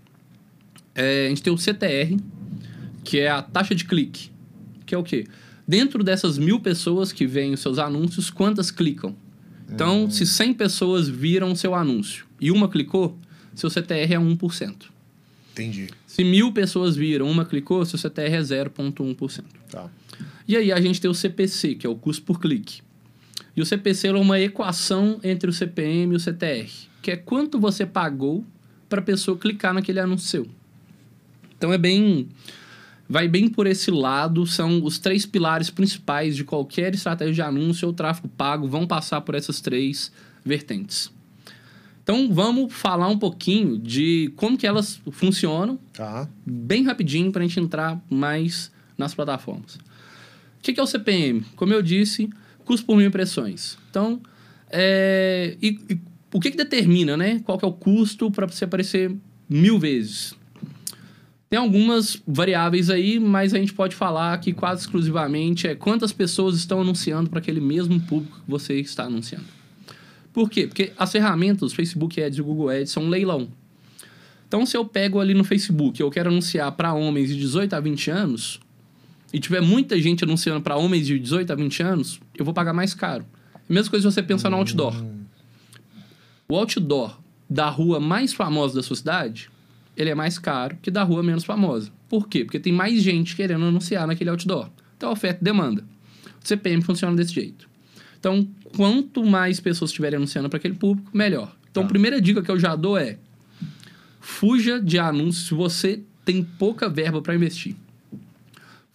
É, 0.95 1.27
a 1.27 1.29
gente 1.31 1.43
tem 1.43 1.53
o 1.53 1.57
CTR, 1.57 2.21
que 3.03 3.19
é 3.19 3.31
a 3.31 3.41
taxa 3.41 3.75
de 3.75 3.85
clique. 3.85 4.31
Que 4.85 4.95
é 4.95 4.99
o 4.99 5.03
quê? 5.03 5.27
Dentro 5.67 6.05
dessas 6.05 6.37
mil 6.37 6.61
pessoas 6.61 7.13
que 7.13 7.27
veem 7.27 7.55
os 7.55 7.61
seus 7.61 7.79
anúncios, 7.79 8.31
quantas 8.31 8.71
clicam? 8.71 9.17
Então, 9.71 10.11
se 10.11 10.27
100 10.27 10.55
pessoas 10.55 11.09
viram 11.09 11.53
o 11.53 11.57
seu 11.57 11.75
anúncio 11.75 12.27
e 12.39 12.51
uma 12.51 12.69
clicou, 12.69 13.17
seu 13.55 13.71
CTR 13.71 14.15
é 14.15 14.19
1%. 14.19 14.75
Entendi. 15.53 15.89
Se 16.07 16.25
mil 16.25 16.53
pessoas 16.53 16.97
viram, 16.97 17.31
uma 17.31 17.45
clicou, 17.45 17.85
seu 17.85 17.99
CTR 17.99 18.35
é 18.35 18.41
0,1%. 18.41 19.45
Tá. 19.71 19.91
E 20.49 20.57
aí 20.57 20.73
a 20.73 20.81
gente 20.81 21.01
tem 21.01 21.11
o 21.11 21.15
CPC, 21.15 21.75
que 21.75 21.87
é 21.87 21.91
o 21.91 21.95
custo 21.95 22.25
por 22.25 22.41
clique. 22.41 22.81
E 23.55 23.61
o 23.61 23.67
CPC 23.67 24.09
é 24.09 24.13
uma 24.13 24.41
equação 24.41 25.21
entre 25.23 25.51
o 25.51 25.53
CPM 25.53 26.15
e 26.15 26.17
o 26.17 26.21
CTR, 26.21 26.71
que 27.03 27.11
é 27.11 27.17
quanto 27.17 27.61
você 27.61 27.85
pagou 27.85 28.45
para 28.89 29.01
a 29.01 29.03
pessoa 29.03 29.37
clicar 29.37 29.75
naquele 29.75 30.01
anúncio 30.01 30.29
seu. 30.29 30.49
Então 31.57 31.73
é 31.73 31.79
bem. 31.79 32.29
Vai 33.09 33.29
bem 33.29 33.47
por 33.47 33.67
esse 33.67 33.91
lado, 33.91 34.47
são 34.47 34.83
os 34.83 34.99
três 34.99 35.27
pilares 35.27 35.69
principais 35.69 36.35
de 36.35 36.45
qualquer 36.45 36.95
estratégia 36.95 37.35
de 37.35 37.43
anúncio 37.43 37.87
ou 37.87 37.93
tráfego 37.93 38.27
pago, 38.29 38.67
vão 38.67 38.87
passar 38.87 39.21
por 39.21 39.35
essas 39.35 39.61
três 39.61 40.11
vertentes. 40.43 41.11
Então 42.03 42.33
vamos 42.33 42.73
falar 42.73 43.09
um 43.09 43.19
pouquinho 43.19 43.79
de 43.79 44.33
como 44.37 44.59
que 44.59 44.67
elas 44.67 45.01
funcionam 45.13 45.79
Tá. 45.93 46.29
bem 46.45 46.83
rapidinho 46.85 47.31
para 47.31 47.43
a 47.45 47.47
gente 47.47 47.61
entrar 47.61 48.01
mais 48.11 48.73
nas 48.99 49.15
plataformas. 49.15 49.77
O 49.77 49.81
que, 50.63 50.73
que 50.73 50.81
é 50.81 50.83
o 50.83 50.87
CPM? 50.87 51.43
Como 51.57 51.73
eu 51.73 51.83
disse, 51.83 52.29
custo 52.65 52.87
por 52.87 52.97
mil 52.97 53.07
impressões. 53.07 53.77
Então, 53.91 54.21
é, 54.71 55.57
e, 55.63 55.79
e 55.91 55.99
o 56.33 56.41
que, 56.41 56.51
que 56.51 56.57
determina, 56.57 57.17
né? 57.17 57.41
Qual 57.45 57.59
que 57.59 57.65
é 57.65 57.69
o 57.69 57.73
custo 57.73 58.31
para 58.31 58.47
você 58.47 58.65
aparecer 58.65 59.15
mil 59.49 59.79
vezes? 59.79 60.35
Tem 61.49 61.59
algumas 61.59 62.21
variáveis 62.27 62.89
aí, 62.89 63.21
mas 63.21 63.53
a 63.53 63.59
gente 63.59 63.75
pode 63.75 63.95
falar 63.95 64.39
que 64.41 64.53
quase 64.55 64.83
exclusivamente 64.83 65.69
é 65.69 65.75
quantas 65.75 66.11
pessoas 66.13 66.57
estão 66.57 66.81
anunciando 66.81 67.29
para 67.29 67.41
aquele 67.41 67.61
mesmo 67.61 68.01
público 68.01 68.41
que 68.45 68.51
você 68.51 68.81
está 68.81 69.05
anunciando. 69.05 69.45
Por 70.33 70.49
quê? 70.49 70.67
Porque 70.67 70.93
as 70.99 71.13
ferramentas, 71.13 71.73
Facebook 71.73 72.23
Ads 72.23 72.39
e 72.39 72.43
Google 72.43 72.71
Ads, 72.71 72.91
são 72.91 73.05
um 73.05 73.09
leilão. 73.09 73.49
Então, 74.49 74.65
se 74.67 74.77
eu 74.77 74.85
pego 74.85 75.21
ali 75.21 75.35
no 75.35 75.45
Facebook, 75.45 76.01
eu 76.01 76.11
quero 76.11 76.31
anunciar 76.31 76.73
para 76.73 76.93
homens 76.93 77.29
de 77.29 77.37
18 77.37 77.75
a 77.75 77.81
20 77.81 78.11
anos, 78.11 78.61
e 79.33 79.41
tiver 79.41 79.63
muita 79.63 79.99
gente 80.01 80.25
anunciando 80.25 80.61
para 80.61 80.77
homens 80.77 81.07
de 81.07 81.19
18 81.19 81.53
a 81.53 81.57
20 81.57 81.83
anos, 81.83 82.21
eu 82.37 82.45
vou 82.45 82.53
pagar 82.53 82.75
mais 82.75 82.93
caro. 82.93 83.25
Mesma 83.69 83.91
coisa 83.91 84.11
se 84.11 84.15
você 84.15 84.23
pensar 84.23 84.51
no 84.51 84.59
outdoor. 84.59 84.95
O 86.47 86.57
outdoor 86.57 87.19
da 87.49 87.71
rua 87.71 87.99
mais 87.99 88.35
famosa 88.35 88.75
da 88.75 88.83
sua 88.83 88.97
cidade, 88.97 89.49
ele 89.97 90.11
é 90.11 90.15
mais 90.15 90.39
caro 90.39 90.77
que 90.83 90.91
da 90.91 91.03
rua 91.03 91.23
menos 91.23 91.45
famosa. 91.45 91.91
Por 92.09 92.29
quê? 92.29 92.45
Porque 92.45 92.61
tem 92.61 92.73
mais 92.73 93.03
gente 93.03 93.35
querendo 93.35 93.65
anunciar 93.65 94.07
naquele 94.07 94.29
outdoor. 94.29 94.69
Então, 94.99 95.11
oferta 95.11 95.41
e 95.41 95.45
demanda. 95.45 95.83
O 96.45 96.47
CPM 96.47 96.83
funciona 96.83 97.17
desse 97.17 97.33
jeito. 97.33 97.72
Então, 98.23 98.47
quanto 98.77 99.25
mais 99.25 99.59
pessoas 99.59 99.91
estiverem 99.91 100.17
anunciando 100.17 100.49
para 100.49 100.57
aquele 100.57 100.75
público, 100.75 101.11
melhor. 101.13 101.57
Então, 101.69 101.83
Tá. 101.83 101.87
a 101.87 101.89
primeira 101.89 102.21
dica 102.21 102.41
que 102.41 102.49
eu 102.53 102.57
já 102.61 102.77
dou 102.77 102.97
é: 102.97 103.19
fuja 104.21 104.81
de 104.81 104.97
anúncios 104.97 105.49
se 105.49 105.55
você 105.55 106.01
tem 106.25 106.45
pouca 106.45 106.89
verba 106.89 107.21
para 107.21 107.35
investir. 107.35 107.75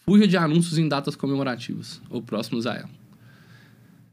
Fuja 0.06 0.26
de 0.26 0.38
anúncios 0.38 0.78
em 0.78 0.88
datas 0.88 1.14
comemorativas 1.18 2.00
ou 2.10 2.22
próximos 2.22 2.66
a 2.66 2.76
ela. 2.76 2.90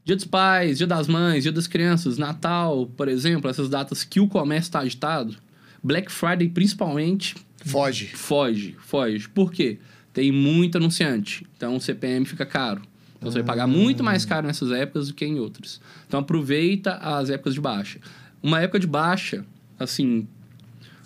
Dia 0.03 0.17
dos 0.17 0.25
Pais, 0.25 0.77
Dia 0.79 0.85
das 0.85 1.07
Mães, 1.07 1.43
Dia 1.43 1.51
das 1.53 1.65
Crianças, 1.65 2.17
Natal, 2.17 2.85
por 2.97 3.07
exemplo, 3.07 3.49
essas 3.49 3.69
datas 3.69 4.03
que 4.03 4.19
o 4.19 4.27
comércio 4.27 4.67
está 4.67 4.79
agitado. 4.81 5.33
Black 5.81 6.11
Friday, 6.11 6.49
principalmente, 6.49 7.35
Foge. 7.63 8.07
foge, 8.07 8.75
foge. 8.79 9.29
Por 9.29 9.49
quê? 9.49 9.79
Tem 10.11 10.29
muito 10.29 10.77
anunciante, 10.77 11.47
então 11.55 11.77
o 11.77 11.79
CPM 11.79 12.25
fica 12.25 12.45
caro. 12.45 12.81
Então 13.25 13.31
você 13.31 13.39
vai 13.39 13.47
pagar 13.47 13.65
muito 13.65 14.03
mais 14.03 14.23
caro 14.23 14.45
nessas 14.45 14.71
épocas 14.71 15.07
do 15.07 15.15
que 15.15 15.25
em 15.25 15.39
outras. 15.39 15.81
Então 16.07 16.19
aproveita 16.19 16.93
as 16.97 17.31
épocas 17.31 17.55
de 17.55 17.59
baixa. 17.61 17.99
Uma 18.41 18.61
época 18.61 18.79
de 18.79 18.85
baixa, 18.85 19.43
assim, 19.79 20.27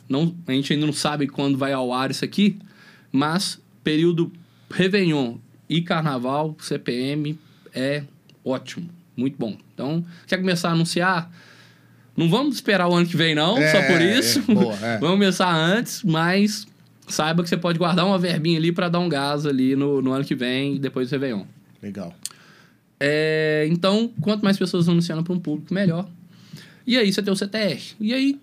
não, 0.09 0.35
a 0.45 0.51
gente 0.51 0.73
ainda 0.73 0.85
não 0.85 0.91
sabe 0.91 1.27
quando 1.27 1.57
vai 1.57 1.71
ao 1.71 1.93
ar 1.93 2.11
isso 2.11 2.25
aqui, 2.25 2.59
mas 3.09 3.57
período 3.85 4.29
Réveillon 4.69 5.37
e 5.69 5.81
Carnaval, 5.81 6.57
CPM 6.59 7.39
é 7.73 8.03
ótimo, 8.43 8.89
muito 9.15 9.37
bom. 9.37 9.55
Então, 9.73 10.03
quer 10.27 10.37
começar 10.37 10.69
a 10.69 10.71
anunciar? 10.73 11.31
Não 12.17 12.29
vamos 12.29 12.55
esperar 12.55 12.89
o 12.89 12.93
ano 12.93 13.05
que 13.05 13.15
vem, 13.15 13.33
não, 13.33 13.57
É, 13.57 13.71
só 13.71 13.81
por 13.87 14.01
isso. 14.01 14.43
é, 14.45 14.53
boa, 14.53 14.73
é. 14.75 14.97
vamos 14.99 15.15
começar 15.15 15.55
antes, 15.55 16.03
mas 16.03 16.67
saiba 17.07 17.43
que 17.43 17.47
você 17.47 17.55
pode 17.55 17.79
guardar 17.79 18.05
uma 18.05 18.17
verbinha 18.17 18.57
ali 18.57 18.73
para 18.73 18.89
dar 18.89 18.99
um 18.99 19.07
gás 19.07 19.45
ali 19.45 19.73
no, 19.73 20.01
no 20.01 20.11
ano 20.11 20.25
que 20.25 20.35
vem, 20.35 20.77
depois 20.77 21.09
do 21.09 21.13
Réveillon. 21.13 21.45
Legal. 21.81 22.13
É, 22.99 23.67
então, 23.71 24.11
quanto 24.21 24.43
mais 24.43 24.57
pessoas 24.57 24.89
anunciando 24.89 25.23
para 25.23 25.33
um 25.33 25.39
público, 25.39 25.73
melhor. 25.73 26.09
E 26.85 26.97
aí 26.97 27.11
você 27.11 27.21
tem 27.21 27.31
o 27.31 27.35
CTR. 27.35 27.81
E 27.99 28.13
aí, 28.13 28.39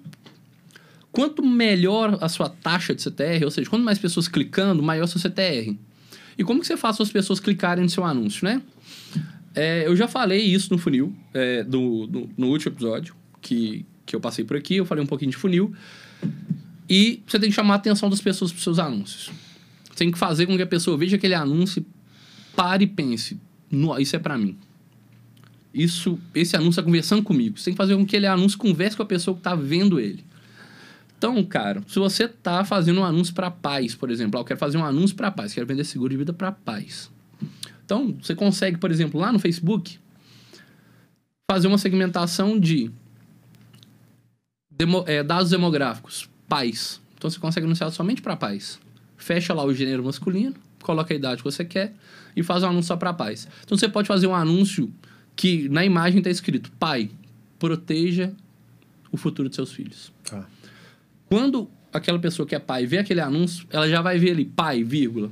quanto 1.12 1.44
melhor 1.44 2.19
a 2.21 2.29
sua 2.29 2.49
taxa 2.49 2.94
de 2.94 3.03
CTR, 3.03 3.44
ou 3.44 3.50
seja, 3.50 3.69
quanto 3.69 3.85
mais 3.85 3.99
pessoas 3.99 4.29
clicando, 4.29 4.83
maior 4.83 5.06
seu 5.06 5.21
CTR. 5.21 5.77
E 6.38 6.44
como 6.44 6.60
que 6.60 6.67
você 6.67 6.77
faz 6.77 7.01
as 7.01 7.10
pessoas 7.10 7.41
clicarem 7.41 7.82
no 7.84 7.91
seu 7.91 8.05
anúncio, 8.05 8.44
né? 8.46 8.63
É, 9.55 9.87
eu 9.87 9.96
já 9.96 10.06
falei 10.06 10.41
isso 10.43 10.70
no 10.72 10.79
funil, 10.79 11.15
é, 11.32 11.65
do, 11.65 12.06
do- 12.06 12.31
no 12.37 12.49
último 12.49 12.72
episódio 12.75 13.15
que, 13.41 13.87
que 14.05 14.15
eu 14.15 14.20
passei 14.20 14.44
por 14.44 14.55
aqui, 14.56 14.77
eu 14.77 14.84
falei 14.84 15.03
um 15.03 15.06
pouquinho 15.06 15.31
de 15.31 15.37
funil. 15.37 15.75
E 16.89 17.22
você 17.27 17.39
tem 17.39 17.49
que 17.49 17.55
chamar 17.56 17.75
a 17.75 17.77
atenção 17.79 18.08
das 18.10 18.20
pessoas 18.20 18.53
para 18.53 18.60
seus 18.63 18.79
anúncios. 18.79 19.31
Você 19.89 19.94
tem 19.96 20.10
que 20.10 20.19
fazer 20.19 20.46
com 20.46 20.55
que 20.56 20.63
a 20.63 20.67
pessoa 20.67 20.96
veja 20.99 21.17
aquele 21.17 21.32
anúncio, 21.34 21.84
pare 22.56 22.84
e 22.84 22.86
pense, 22.89 23.39
"No, 23.70 23.96
isso 23.98 24.17
é 24.17 24.19
para 24.19 24.36
mim. 24.36 24.56
Isso, 25.72 26.19
esse 26.34 26.56
anúncio 26.56 26.70
está 26.70 26.82
conversando 26.82 27.22
comigo. 27.22 27.58
Você 27.58 27.67
tem 27.67 27.75
que 27.75 27.79
fazer 27.79 27.94
com 27.94 28.01
que 28.01 28.17
aquele 28.17 28.27
anúncio 28.27 28.58
converse 28.58 28.96
com 28.96 29.03
a 29.03 29.06
pessoa 29.06 29.34
que 29.34 29.41
está 29.41 29.55
vendo 29.55 30.01
ele. 30.01 30.25
Então, 31.19 31.43
cara, 31.44 31.82
se 31.86 31.98
você 31.98 32.27
tá 32.27 32.65
fazendo 32.65 33.01
um 33.01 33.05
anúncio 33.05 33.34
para 33.34 33.51
pais, 33.51 33.94
por 33.94 34.10
exemplo, 34.10 34.39
ah, 34.39 34.41
eu 34.41 34.44
quero 34.44 34.58
fazer 34.58 34.79
um 34.79 34.84
anúncio 34.84 35.15
para 35.15 35.31
pais, 35.31 35.53
quero 35.53 35.67
vender 35.67 35.84
seguro 35.84 36.10
de 36.10 36.17
vida 36.17 36.32
para 36.32 36.51
pais. 36.51 37.10
Então, 37.84 38.17
você 38.20 38.34
consegue, 38.34 38.79
por 38.79 38.91
exemplo, 38.91 39.20
lá 39.20 39.32
no 39.32 39.39
Facebook, 39.39 39.98
fazer 41.51 41.69
uma 41.69 41.79
segmentação 41.79 42.58
de 42.58 42.91
demo- 44.70 45.05
é, 45.06 45.22
dados 45.22 45.51
demográficos, 45.51 46.29
pais. 46.48 47.01
Então, 47.17 47.31
você 47.31 47.39
consegue 47.39 47.67
anunciar 47.67 47.91
somente 47.93 48.20
para 48.20 48.36
pais. 48.36 48.79
Fecha 49.17 49.55
lá 49.55 49.65
o 49.65 49.72
gênero 49.72 50.05
masculino, 50.05 50.55
coloca 50.86 51.12
a 51.12 51.16
idade 51.16 51.38
que 51.43 51.44
você 51.44 51.64
quer 51.64 51.93
e 52.36 52.43
faz 52.43 52.62
um 52.62 52.69
anúncio 52.69 52.88
só 52.88 52.96
para 52.96 53.12
pais. 53.12 53.46
Então, 53.64 53.76
você 53.76 53.88
pode 53.88 54.06
fazer 54.08 54.26
um 54.26 54.34
anúncio 54.34 54.90
que 55.34 55.69
na 55.69 55.84
imagem 55.84 56.19
está 56.19 56.31
escrito: 56.31 56.70
pai, 56.78 57.10
proteja 57.58 58.32
o 59.12 59.16
futuro 59.16 59.48
de 59.48 59.55
seus 59.56 59.72
filhos. 59.72 60.12
Tá. 60.24 60.46
Quando 61.28 61.69
aquela 61.93 62.19
pessoa 62.19 62.46
que 62.46 62.55
é 62.55 62.58
pai 62.58 62.86
vê 62.86 62.98
aquele 62.98 63.20
anúncio, 63.20 63.66
ela 63.70 63.88
já 63.88 64.00
vai 64.00 64.19
ver 64.19 64.31
ali, 64.31 64.44
pai, 64.44 64.84
vírgula. 64.84 65.31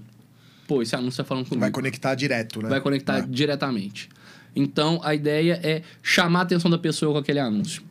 Pô, 0.67 0.81
esse 0.83 0.97
anúncio 0.97 1.19
tá 1.23 1.25
falando 1.29 1.45
comigo. 1.45 1.61
Vai 1.61 1.71
conectar 1.71 2.15
direto, 2.15 2.63
né? 2.63 2.69
Vai 2.71 2.81
conectar 2.81 3.19
É. 3.19 3.23
diretamente. 3.23 4.09
Então, 4.57 4.99
a 5.05 5.15
ideia 5.15 5.61
é 5.63 5.83
chamar 6.03 6.41
a 6.41 6.43
atenção 6.43 6.71
da 6.71 6.79
pessoa 6.79 7.13
com 7.13 7.19
aquele 7.19 7.39
anúncio. 7.39 7.83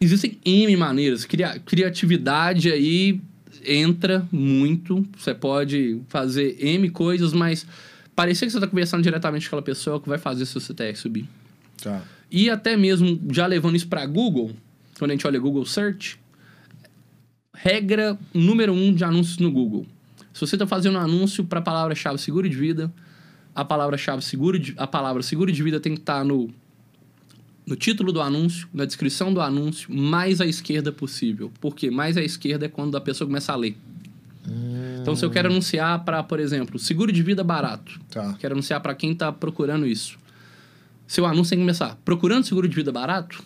Existem 0.00 0.38
N 0.44 0.76
maneiras. 0.76 1.24
Cria- 1.24 1.58
criatividade 1.58 2.70
aí 2.70 3.20
entra 3.68 4.26
muito. 4.32 5.06
Você 5.16 5.34
pode 5.34 6.00
fazer 6.08 6.56
M 6.58 6.88
coisas, 6.90 7.32
mas 7.32 7.66
parecer 8.14 8.46
que 8.46 8.52
você 8.52 8.58
está 8.58 8.66
conversando 8.66 9.02
diretamente 9.02 9.44
com 9.44 9.48
aquela 9.48 9.62
pessoa 9.62 10.00
que 10.00 10.08
vai 10.08 10.18
fazer 10.18 10.46
seu 10.46 10.60
CTR 10.60 10.96
subir. 10.96 11.28
Tá. 11.82 12.02
E 12.30 12.50
até 12.50 12.76
mesmo 12.76 13.20
já 13.30 13.46
levando 13.46 13.76
isso 13.76 13.88
para 13.88 14.04
Google, 14.06 14.52
quando 14.98 15.10
a 15.10 15.14
gente 15.14 15.26
olha 15.26 15.38
Google 15.38 15.64
Search, 15.64 16.18
regra 17.54 18.18
número 18.34 18.72
um 18.72 18.92
de 18.92 19.04
anúncios 19.04 19.38
no 19.38 19.50
Google. 19.50 19.86
Se 20.32 20.40
você 20.40 20.56
está 20.56 20.66
fazendo 20.66 20.96
um 20.96 21.00
anúncio 21.00 21.44
para 21.44 21.58
a 21.58 21.62
palavra-chave 21.62 22.18
seguro 22.18 22.48
de 22.48 22.56
vida, 22.56 22.92
a 23.54 23.64
palavra-chave 23.64 24.22
seguro 24.22 24.58
de, 24.58 24.74
a 24.76 24.86
palavra 24.86 25.22
seguro 25.22 25.50
de 25.50 25.62
vida 25.62 25.80
tem 25.80 25.94
que 25.94 26.00
estar 26.00 26.18
tá 26.18 26.24
no 26.24 26.48
no 27.68 27.76
título 27.76 28.12
do 28.12 28.20
anúncio, 28.22 28.66
na 28.72 28.86
descrição 28.86 29.32
do 29.32 29.42
anúncio, 29.42 29.94
mais 29.94 30.40
à 30.40 30.46
esquerda 30.46 30.90
possível. 30.90 31.52
Porque 31.60 31.90
mais 31.90 32.16
à 32.16 32.22
esquerda 32.22 32.64
é 32.64 32.68
quando 32.68 32.96
a 32.96 33.00
pessoa 33.00 33.28
começa 33.28 33.52
a 33.52 33.56
ler. 33.56 33.76
Hum. 34.48 34.98
Então, 35.02 35.14
se 35.14 35.22
eu 35.24 35.30
quero 35.30 35.48
anunciar 35.48 36.02
para, 36.02 36.22
por 36.22 36.40
exemplo, 36.40 36.78
seguro 36.78 37.12
de 37.12 37.22
vida 37.22 37.44
barato, 37.44 38.00
tá. 38.10 38.34
quero 38.40 38.54
anunciar 38.54 38.80
para 38.80 38.94
quem 38.94 39.12
está 39.12 39.30
procurando 39.30 39.86
isso. 39.86 40.18
Seu 41.06 41.26
anúncio 41.26 41.50
tem 41.50 41.58
que 41.58 41.62
começar 41.62 41.98
procurando 42.04 42.44
seguro 42.44 42.66
de 42.66 42.74
vida 42.74 42.90
barato, 42.90 43.42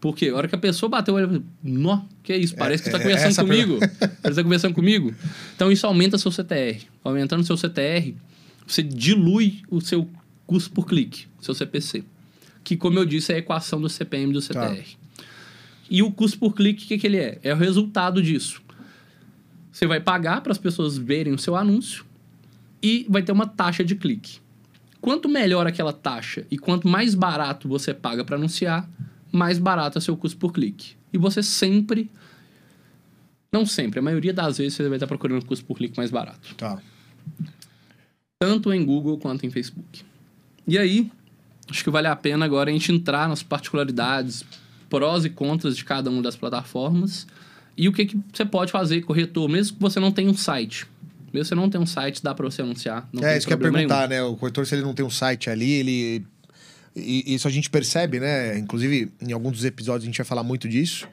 porque 0.00 0.28
a 0.28 0.34
hora 0.34 0.48
que 0.48 0.54
a 0.56 0.58
pessoa 0.58 0.90
bateu 0.90 1.14
o 1.14 1.16
olho, 1.16 1.44
nó, 1.62 2.02
que 2.24 2.32
é 2.32 2.36
isso? 2.36 2.56
Parece 2.56 2.82
que 2.82 2.88
está 2.88 2.98
é, 2.98 3.02
conversando 3.02 3.46
comigo. 3.46 3.78
Parece 3.78 4.20
que 4.20 4.28
está 4.28 4.42
conversando 4.42 4.74
comigo. 4.74 5.14
Então, 5.54 5.70
isso 5.70 5.86
aumenta 5.86 6.18
seu 6.18 6.32
CTR. 6.32 6.80
Aumentando 7.04 7.44
seu 7.44 7.56
CTR, 7.56 8.12
você 8.66 8.82
dilui 8.82 9.62
o 9.70 9.80
seu 9.80 10.08
custo 10.46 10.72
por 10.72 10.86
clique, 10.86 11.26
seu 11.40 11.54
CPC 11.54 12.04
que, 12.64 12.76
como 12.76 12.98
eu 12.98 13.04
disse, 13.04 13.32
é 13.32 13.36
a 13.36 13.38
equação 13.38 13.80
do 13.80 13.88
CPM 13.88 14.32
do 14.32 14.40
CTR. 14.40 14.82
Tá. 14.82 15.24
E 15.90 16.02
o 16.02 16.10
custo 16.10 16.38
por 16.38 16.54
clique, 16.54 16.84
o 16.84 16.88
que, 16.88 16.98
que 16.98 17.06
ele 17.06 17.18
é? 17.18 17.38
É 17.42 17.52
o 17.52 17.56
resultado 17.56 18.22
disso. 18.22 18.62
Você 19.70 19.86
vai 19.86 20.00
pagar 20.00 20.40
para 20.40 20.52
as 20.52 20.58
pessoas 20.58 20.96
verem 20.96 21.32
o 21.32 21.38
seu 21.38 21.56
anúncio 21.56 22.04
e 22.82 23.06
vai 23.08 23.22
ter 23.22 23.32
uma 23.32 23.46
taxa 23.46 23.84
de 23.84 23.94
clique. 23.94 24.38
Quanto 25.00 25.28
melhor 25.28 25.66
aquela 25.66 25.92
taxa 25.92 26.46
e 26.50 26.58
quanto 26.58 26.86
mais 26.86 27.14
barato 27.14 27.68
você 27.68 27.92
paga 27.92 28.24
para 28.24 28.36
anunciar, 28.36 28.88
mais 29.32 29.58
barato 29.58 29.98
é 29.98 30.00
seu 30.00 30.16
custo 30.16 30.38
por 30.38 30.52
clique. 30.52 30.94
E 31.12 31.18
você 31.18 31.42
sempre, 31.42 32.10
não 33.52 33.66
sempre, 33.66 33.98
a 33.98 34.02
maioria 34.02 34.32
das 34.32 34.58
vezes 34.58 34.74
você 34.74 34.88
vai 34.88 34.96
estar 34.96 35.06
procurando 35.06 35.44
custo 35.44 35.64
por 35.64 35.76
clique 35.76 35.96
mais 35.96 36.10
barato. 36.10 36.54
Tá. 36.54 36.80
Tanto 38.38 38.72
em 38.72 38.84
Google 38.84 39.18
quanto 39.18 39.44
em 39.44 39.50
Facebook. 39.50 40.04
E 40.66 40.78
aí, 40.78 41.10
acho 41.70 41.84
que 41.84 41.90
vale 41.90 42.08
a 42.08 42.16
pena 42.16 42.44
agora 42.44 42.70
a 42.70 42.72
gente 42.72 42.92
entrar 42.92 43.28
nas 43.28 43.42
particularidades, 43.42 44.44
prós 44.88 45.24
e 45.24 45.30
contras 45.30 45.76
de 45.76 45.84
cada 45.84 46.10
uma 46.10 46.22
das 46.22 46.36
plataformas 46.36 47.26
e 47.76 47.88
o 47.88 47.92
que, 47.92 48.06
que 48.06 48.20
você 48.32 48.44
pode 48.44 48.70
fazer, 48.70 49.00
corretor, 49.02 49.48
mesmo 49.48 49.76
que 49.76 49.82
você 49.82 49.98
não 49.98 50.12
tenha 50.12 50.30
um 50.30 50.36
site. 50.36 50.86
Mesmo 51.32 51.44
que 51.44 51.48
você 51.48 51.54
não 51.54 51.70
tenha 51.70 51.82
um 51.82 51.86
site, 51.86 52.22
dá 52.22 52.34
para 52.34 52.44
você 52.44 52.60
anunciar. 52.60 53.08
é, 53.22 53.38
isso 53.38 53.46
que 53.46 53.52
eu 53.52 53.56
ia 53.56 53.62
perguntar, 53.70 54.08
nenhum. 54.08 54.24
né? 54.24 54.28
O 54.30 54.36
corretor, 54.36 54.66
se 54.66 54.74
ele 54.74 54.82
não 54.82 54.92
tem 54.92 55.04
um 55.04 55.10
site 55.10 55.48
ali, 55.48 55.70
ele. 55.70 56.26
E 56.94 57.34
isso 57.34 57.48
a 57.48 57.50
gente 57.50 57.70
percebe, 57.70 58.20
né? 58.20 58.58
Inclusive, 58.58 59.10
em 59.20 59.32
alguns 59.32 59.52
dos 59.52 59.64
episódios 59.64 60.04
a 60.04 60.06
gente 60.06 60.18
vai 60.18 60.26
falar 60.26 60.42
muito 60.42 60.68
disso. 60.68 61.08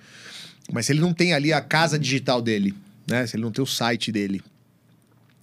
Mas 0.74 0.86
se 0.86 0.92
ele 0.92 1.00
não 1.00 1.14
tem 1.14 1.34
ali 1.34 1.54
a 1.54 1.62
casa 1.62 1.98
digital 1.98 2.42
dele, 2.42 2.74
né? 3.08 3.26
Se 3.26 3.38
ele 3.38 3.44
não 3.44 3.52
tem 3.52 3.64
o 3.64 3.68
site 3.68 4.12
dele, 4.12 4.42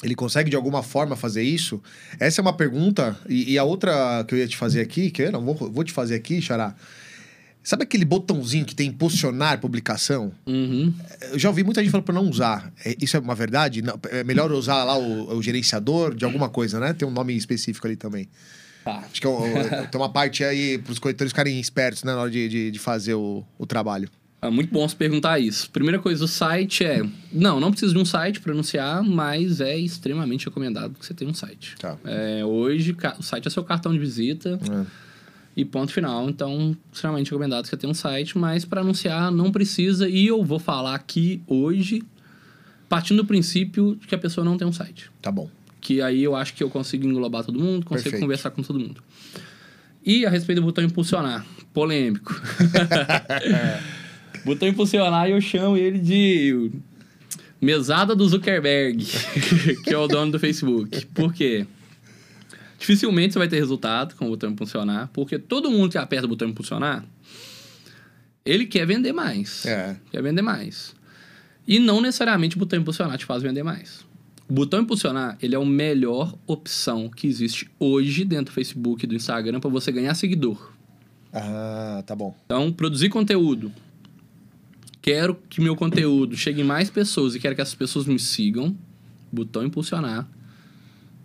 ele 0.03 0.15
consegue 0.15 0.51
de 0.51 0.57
alguma 0.57 0.83
forma 0.83 1.17
fazer 1.17 1.43
isso? 1.43 1.83
Essa 2.21 2.41
é 2.41 2.43
uma 2.43 2.53
pergunta. 2.53 3.19
E, 3.29 3.53
e 3.53 3.59
a 3.59 3.65
outra 3.65 4.25
que 4.29 4.35
eu 4.35 4.39
ia 4.39 4.47
te 4.47 4.57
fazer 4.57 4.81
aqui, 4.81 5.11
que 5.11 5.23
eu 5.23 5.33
não 5.33 5.45
vou, 5.45 5.55
vou 5.55 5.85
te 5.85 5.93
fazer 5.93 6.15
aqui, 6.15 6.41
Xará. 6.41 6.75
Sabe 7.67 7.83
aquele 7.83 8.05
botãozinho 8.05 8.65
que 8.65 8.77
tem 8.77 8.93
posicionar 8.93 9.61
publicação? 9.61 10.33
Uhum. 10.47 10.95
Eu 11.33 11.39
já 11.39 11.49
ouvi 11.49 11.65
muita 11.65 11.83
gente 11.83 11.91
falando 11.91 12.05
para 12.05 12.15
não 12.15 12.29
usar. 12.29 12.73
É, 12.85 12.95
isso 13.01 13.17
é 13.17 13.21
uma 13.21 13.35
verdade? 13.35 13.83
É 14.13 14.23
melhor 14.23 14.53
usar 14.53 14.85
lá 14.85 14.97
o, 14.97 15.37
o, 15.37 15.43
gerenciador 15.43 16.15
de 16.15 16.25
alguma 16.25 16.49
coisa, 16.49 16.79
né? 16.79 16.93
Tem 16.93 17.09
um 17.09 17.11
nome 17.11 17.37
específico 17.37 17.85
ali 17.85 17.97
também. 17.97 18.29
Tá. 18.85 18.99
Acho 18.99 19.21
que 19.21 19.27
é, 19.27 19.87
tem 19.91 20.01
uma 20.01 20.09
parte 20.09 20.45
aí 20.45 20.79
para 20.79 20.93
os 20.93 21.01
corretores 21.01 21.33
ficarem 21.33 21.59
espertos 21.59 22.05
né, 22.05 22.13
na 22.13 22.21
hora 22.21 22.31
de, 22.31 22.49
de, 22.49 22.71
de 22.71 22.79
fazer 22.79 23.15
o, 23.15 23.45
o 23.59 23.67
trabalho. 23.67 24.09
É 24.47 24.51
muito 24.51 24.73
bom 24.73 24.87
se 24.89 24.95
perguntar 24.95 25.39
isso. 25.39 25.71
Primeira 25.71 25.99
coisa, 25.99 26.25
o 26.25 26.29
site 26.29 26.85
é. 26.85 27.03
Não, 27.33 27.61
não 27.61 27.71
precisa 27.71 27.93
de 27.93 27.99
um 27.99 28.05
site 28.05 28.41
para 28.41 28.53
anunciar, 28.53 29.03
mas 29.03 29.61
é 29.61 29.77
extremamente 29.77 30.47
recomendado 30.47 30.95
que 30.99 31.05
você 31.05 31.15
tenha 31.15 31.31
um 31.31 31.35
site. 31.35 31.77
Tá. 31.79 31.97
É, 32.05 32.45
hoje, 32.45 32.97
o 33.19 33.23
site 33.23 33.47
é 33.47 33.51
seu 33.51 33.65
cartão 33.65 33.93
de 33.93 33.99
visita. 33.99 34.59
É. 34.71 35.07
E 35.57 35.65
ponto 35.65 35.91
final. 35.91 36.29
Então, 36.29 36.77
extremamente 36.93 37.31
recomendado 37.31 37.65
que 37.65 37.71
você 37.71 37.77
tenha 37.77 37.91
um 37.91 37.95
site, 37.95 38.37
mas 38.37 38.65
para 38.65 38.83
anunciar 38.83 39.31
não 39.31 39.51
precisa. 39.51 40.09
E 40.09 40.27
eu 40.27 40.45
vou 40.45 40.59
falar 40.59 40.95
aqui 40.95 41.43
hoje, 41.47 42.03
partindo 42.89 43.23
do 43.23 43.27
princípio 43.27 43.97
de 43.97 44.07
que 44.07 44.15
a 44.15 44.19
pessoa 44.19 44.45
não 44.45 44.59
tem 44.59 44.69
um 44.69 44.73
site. 44.73 45.11
Tá 45.23 45.33
bom. 45.33 45.49
Que 45.81 46.03
aí 46.03 46.23
eu 46.23 46.37
acho 46.37 46.53
que 46.53 46.63
eu 46.63 46.69
consigo 46.69 47.07
englobar 47.07 47.43
todo 47.43 47.59
mundo, 47.59 47.87
consigo 47.87 48.05
Perfeito. 48.05 48.23
conversar 48.23 48.51
com 48.51 48.63
todo 48.63 48.79
mundo. 48.79 49.03
E 50.05 50.27
a 50.27 50.31
respeito 50.31 50.61
do 50.61 50.65
botão 50.67 50.85
impulsionar, 50.85 51.45
polêmico. 51.73 52.35
Botão 54.47 54.69
impulsionar 54.69 55.29
e 55.29 55.33
eu 55.33 55.41
chamo 55.41 55.77
ele 55.77 55.99
de 55.99 56.71
mesada 57.61 58.15
do 58.15 58.29
Zuckerberg, 58.29 59.05
que 59.83 59.93
é 59.93 59.99
o 59.99 60.07
dono 60.07 60.31
do 60.31 60.39
Facebook. 60.39 61.05
Por 61.07 61.35
quê? 61.35 61.67
Dificilmente 62.79 63.33
você 63.33 63.41
vai 63.41 63.49
ter 63.49 63.57
resultado 63.57 64.15
com 64.15 64.27
o 64.27 64.29
botão 64.29 64.49
impulsionar, 64.49 65.11
porque 65.13 65.37
todo 65.37 65.69
mundo 65.69 65.91
que 65.91 65.99
aperta 65.99 66.27
o 66.27 66.29
botão 66.29 66.49
impulsionar, 66.49 67.05
ele 68.45 68.67
quer 68.67 68.87
vender 68.87 69.13
mais. 69.13 69.67
É. 69.67 69.97
Quer 70.13 70.23
vender 70.23 70.43
mais. 70.43 70.95
E 71.67 71.81
não 71.81 72.01
necessariamente 72.01 72.55
o 72.55 72.61
botão 72.61 72.79
impulsionar 72.79 73.19
te 73.19 73.25
faz 73.25 73.43
vender 73.43 73.65
mais. 73.65 74.07
O 74.49 74.53
botão 74.53 74.83
impulsionar, 74.83 75.37
ele 75.43 75.57
é 75.57 75.59
a 75.59 75.65
melhor 75.65 76.33
opção 76.47 77.09
que 77.09 77.27
existe 77.27 77.69
hoje 77.81 78.25
dentro 78.25 78.53
do 78.53 78.53
Facebook 78.53 79.05
e 79.05 79.09
do 79.09 79.17
Instagram 79.17 79.59
para 79.59 79.71
você 79.71 79.91
ganhar 79.91 80.15
seguidor. 80.15 80.71
Ah, 81.33 82.05
tá 82.07 82.15
bom. 82.15 82.33
Então, 82.45 82.73
produzir 82.73 83.09
conteúdo, 83.09 83.73
quero 85.07 85.37
que 85.49 85.61
meu 85.61 85.77
conteúdo 85.77 86.37
chegue 86.37 86.63
em 86.63 86.65
mais 86.65 86.91
pessoas 86.91 87.37
e 87.37 87.39
quero 87.39 87.55
que 87.55 87.61
essas 87.61 87.77
pessoas 87.77 88.07
me 88.07 88.19
sigam, 88.19 88.77
botão 89.31 89.65
impulsionar, 89.65 90.29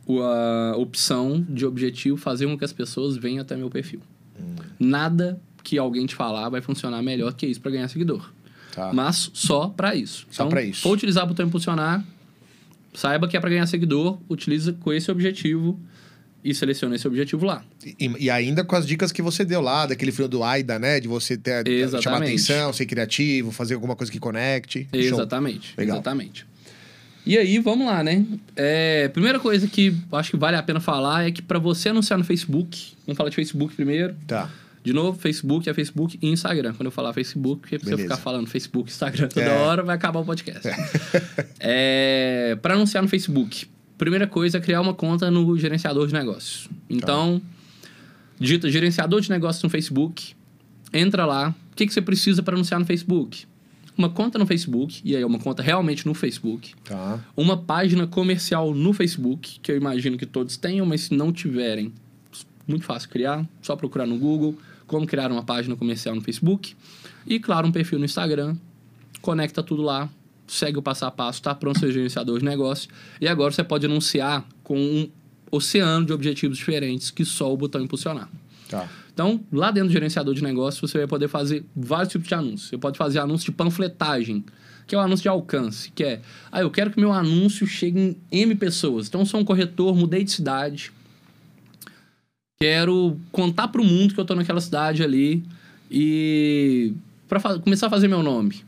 a 0.07 0.77
opção 0.77 1.43
de 1.49 1.65
objetivo 1.65 2.15
fazer 2.15 2.45
com 2.45 2.55
que 2.55 2.63
as 2.63 2.71
pessoas 2.71 3.17
venham 3.17 3.41
até 3.41 3.55
meu 3.55 3.71
perfil. 3.71 4.01
Hum. 4.39 4.55
Nada 4.79 5.41
que 5.63 5.79
alguém 5.79 6.05
te 6.05 6.13
falar 6.13 6.47
vai 6.49 6.61
funcionar 6.61 7.01
melhor 7.01 7.33
que 7.33 7.47
isso 7.47 7.59
para 7.59 7.71
ganhar 7.71 7.87
seguidor. 7.87 8.31
Tá. 8.71 8.93
Mas 8.93 9.31
só 9.33 9.69
para 9.69 9.95
isso. 9.95 10.27
Só 10.29 10.43
então, 10.43 10.49
para 10.49 10.61
isso. 10.63 10.81
For 10.81 10.91
utilizar 10.91 11.23
o 11.23 11.27
botão 11.27 11.47
impulsionar, 11.47 12.05
saiba 12.93 13.27
que 13.27 13.35
é 13.35 13.39
para 13.39 13.49
ganhar 13.49 13.65
seguidor, 13.65 14.19
utiliza 14.29 14.73
com 14.73 14.93
esse 14.93 15.09
objetivo 15.09 15.79
e 16.43 16.53
seleciona 16.53 16.95
esse 16.95 17.07
objetivo 17.07 17.45
lá. 17.45 17.63
E, 17.99 18.11
e, 18.19 18.29
ainda 18.29 18.63
com 18.63 18.75
as 18.75 18.85
dicas 18.85 19.11
que 19.11 19.21
você 19.21 19.45
deu 19.45 19.61
lá, 19.61 19.85
daquele 19.85 20.11
frio 20.11 20.27
do 20.27 20.43
AIDA, 20.43 20.79
né? 20.79 20.99
De 20.99 21.07
você 21.07 21.37
ter, 21.37 21.63
chamar 22.01 22.23
atenção, 22.23 22.73
ser 22.73 22.85
criativo, 22.85 23.51
fazer 23.51 23.75
alguma 23.75 23.95
coisa 23.95 24.11
que 24.11 24.19
conecte. 24.19 24.87
Exatamente. 24.91 25.73
Legal. 25.77 25.97
Exatamente. 25.97 26.45
E 27.25 27.37
aí, 27.37 27.59
vamos 27.59 27.85
lá, 27.85 28.03
né? 28.03 28.25
É, 28.55 29.07
primeira 29.09 29.39
coisa 29.39 29.67
que 29.67 29.95
acho 30.11 30.31
que 30.31 30.37
vale 30.37 30.57
a 30.57 30.63
pena 30.63 30.79
falar 30.79 31.27
é 31.27 31.31
que 31.31 31.41
para 31.41 31.59
você 31.59 31.89
anunciar 31.89 32.17
no 32.17 32.25
Facebook, 32.25 32.93
vamos 33.05 33.15
falar 33.15 33.29
de 33.29 33.35
Facebook 33.35 33.75
primeiro. 33.75 34.15
Tá. 34.25 34.49
De 34.83 34.93
novo, 34.93 35.19
Facebook 35.19 35.69
é 35.69 35.73
Facebook 35.75 36.17
e 36.19 36.27
Instagram. 36.29 36.73
Quando 36.73 36.87
eu 36.87 36.91
falar 36.91 37.13
Facebook, 37.13 37.61
porque 37.61 37.77
se 37.77 37.91
eu 37.91 37.97
ficar 37.99 38.17
falando 38.17 38.47
Facebook 38.47 38.89
Instagram 38.89 39.27
toda 39.27 39.45
é. 39.45 39.59
hora, 39.59 39.83
vai 39.83 39.95
acabar 39.95 40.19
o 40.19 40.25
podcast. 40.25 40.67
é, 41.59 42.57
para 42.59 42.73
anunciar 42.73 43.03
no 43.03 43.09
Facebook, 43.09 43.67
primeira 44.01 44.25
coisa 44.25 44.57
é 44.57 44.61
criar 44.61 44.81
uma 44.81 44.95
conta 44.95 45.29
no 45.29 45.55
gerenciador 45.55 46.07
de 46.07 46.13
negócios. 46.13 46.67
Então, 46.89 47.39
tá. 47.39 47.87
digita 48.39 48.67
gerenciador 48.67 49.21
de 49.21 49.29
negócios 49.29 49.61
no 49.61 49.69
Facebook, 49.69 50.33
entra 50.91 51.23
lá. 51.23 51.53
O 51.71 51.75
que, 51.75 51.85
que 51.85 51.93
você 51.93 52.01
precisa 52.01 52.41
para 52.41 52.55
anunciar 52.55 52.79
no 52.79 52.85
Facebook? 52.87 53.45
Uma 53.95 54.09
conta 54.09 54.39
no 54.39 54.47
Facebook, 54.47 55.01
e 55.05 55.15
aí 55.15 55.21
é 55.21 55.25
uma 55.25 55.37
conta 55.37 55.61
realmente 55.61 56.07
no 56.07 56.15
Facebook. 56.15 56.73
Tá. 56.83 57.23
Uma 57.37 57.55
página 57.55 58.07
comercial 58.07 58.73
no 58.73 58.91
Facebook, 58.91 59.59
que 59.59 59.71
eu 59.71 59.77
imagino 59.77 60.17
que 60.17 60.25
todos 60.25 60.57
tenham, 60.57 60.83
mas 60.83 61.01
se 61.01 61.13
não 61.13 61.31
tiverem, 61.31 61.93
muito 62.67 62.85
fácil 62.85 63.07
criar, 63.07 63.47
só 63.61 63.75
procurar 63.75 64.07
no 64.07 64.17
Google 64.17 64.57
como 64.87 65.05
criar 65.05 65.31
uma 65.31 65.43
página 65.43 65.75
comercial 65.75 66.15
no 66.15 66.21
Facebook. 66.21 66.73
E, 67.27 67.39
claro, 67.39 67.67
um 67.67 67.71
perfil 67.71 67.99
no 67.99 68.05
Instagram. 68.05 68.57
Conecta 69.21 69.61
tudo 69.61 69.83
lá, 69.83 70.09
segue 70.51 70.77
o 70.77 70.81
passo 70.81 71.05
a 71.05 71.11
passo, 71.11 71.39
está 71.39 71.55
pronto 71.55 71.79
seu 71.79 71.91
gerenciador 71.91 72.39
de 72.39 72.45
negócio. 72.45 72.89
E 73.21 73.27
agora 73.27 73.51
você 73.51 73.63
pode 73.63 73.85
anunciar 73.85 74.45
com 74.63 74.77
um 74.77 75.09
oceano 75.49 76.05
de 76.05 76.13
objetivos 76.13 76.57
diferentes 76.57 77.09
que 77.09 77.23
só 77.23 77.51
o 77.51 77.57
botão 77.57 77.81
impulsionar. 77.81 78.29
Tá. 78.69 78.87
Então, 79.13 79.41
lá 79.51 79.71
dentro 79.71 79.89
do 79.89 79.93
gerenciador 79.93 80.33
de 80.33 80.43
negócio, 80.43 80.85
você 80.85 80.97
vai 80.97 81.07
poder 81.07 81.29
fazer 81.29 81.63
vários 81.75 82.11
tipos 82.11 82.27
de 82.27 82.33
anúncios. 82.33 82.69
Você 82.69 82.77
pode 82.77 82.97
fazer 82.97 83.19
anúncio 83.19 83.45
de 83.45 83.51
panfletagem, 83.51 84.43
que 84.85 84.93
é 84.93 84.97
o 84.97 85.01
anúncio 85.01 85.23
de 85.23 85.29
alcance, 85.29 85.91
que 85.91 86.03
é, 86.03 86.21
ah, 86.51 86.61
eu 86.61 86.69
quero 86.69 86.91
que 86.91 86.99
meu 86.99 87.13
anúncio 87.13 87.65
chegue 87.65 88.17
em 88.31 88.41
M 88.41 88.55
pessoas. 88.55 89.07
Então, 89.07 89.21
eu 89.21 89.25
sou 89.25 89.39
um 89.39 89.45
corretor, 89.45 89.95
mudei 89.95 90.23
de 90.23 90.31
cidade, 90.31 90.91
quero 92.59 93.17
contar 93.31 93.69
para 93.69 93.81
o 93.81 93.85
mundo 93.85 94.13
que 94.13 94.19
eu 94.19 94.23
estou 94.23 94.35
naquela 94.35 94.61
cidade 94.61 95.01
ali 95.01 95.43
e 95.89 96.93
para 97.27 97.39
começar 97.59 97.87
a 97.87 97.89
fazer 97.89 98.07
meu 98.07 98.21
nome. 98.21 98.63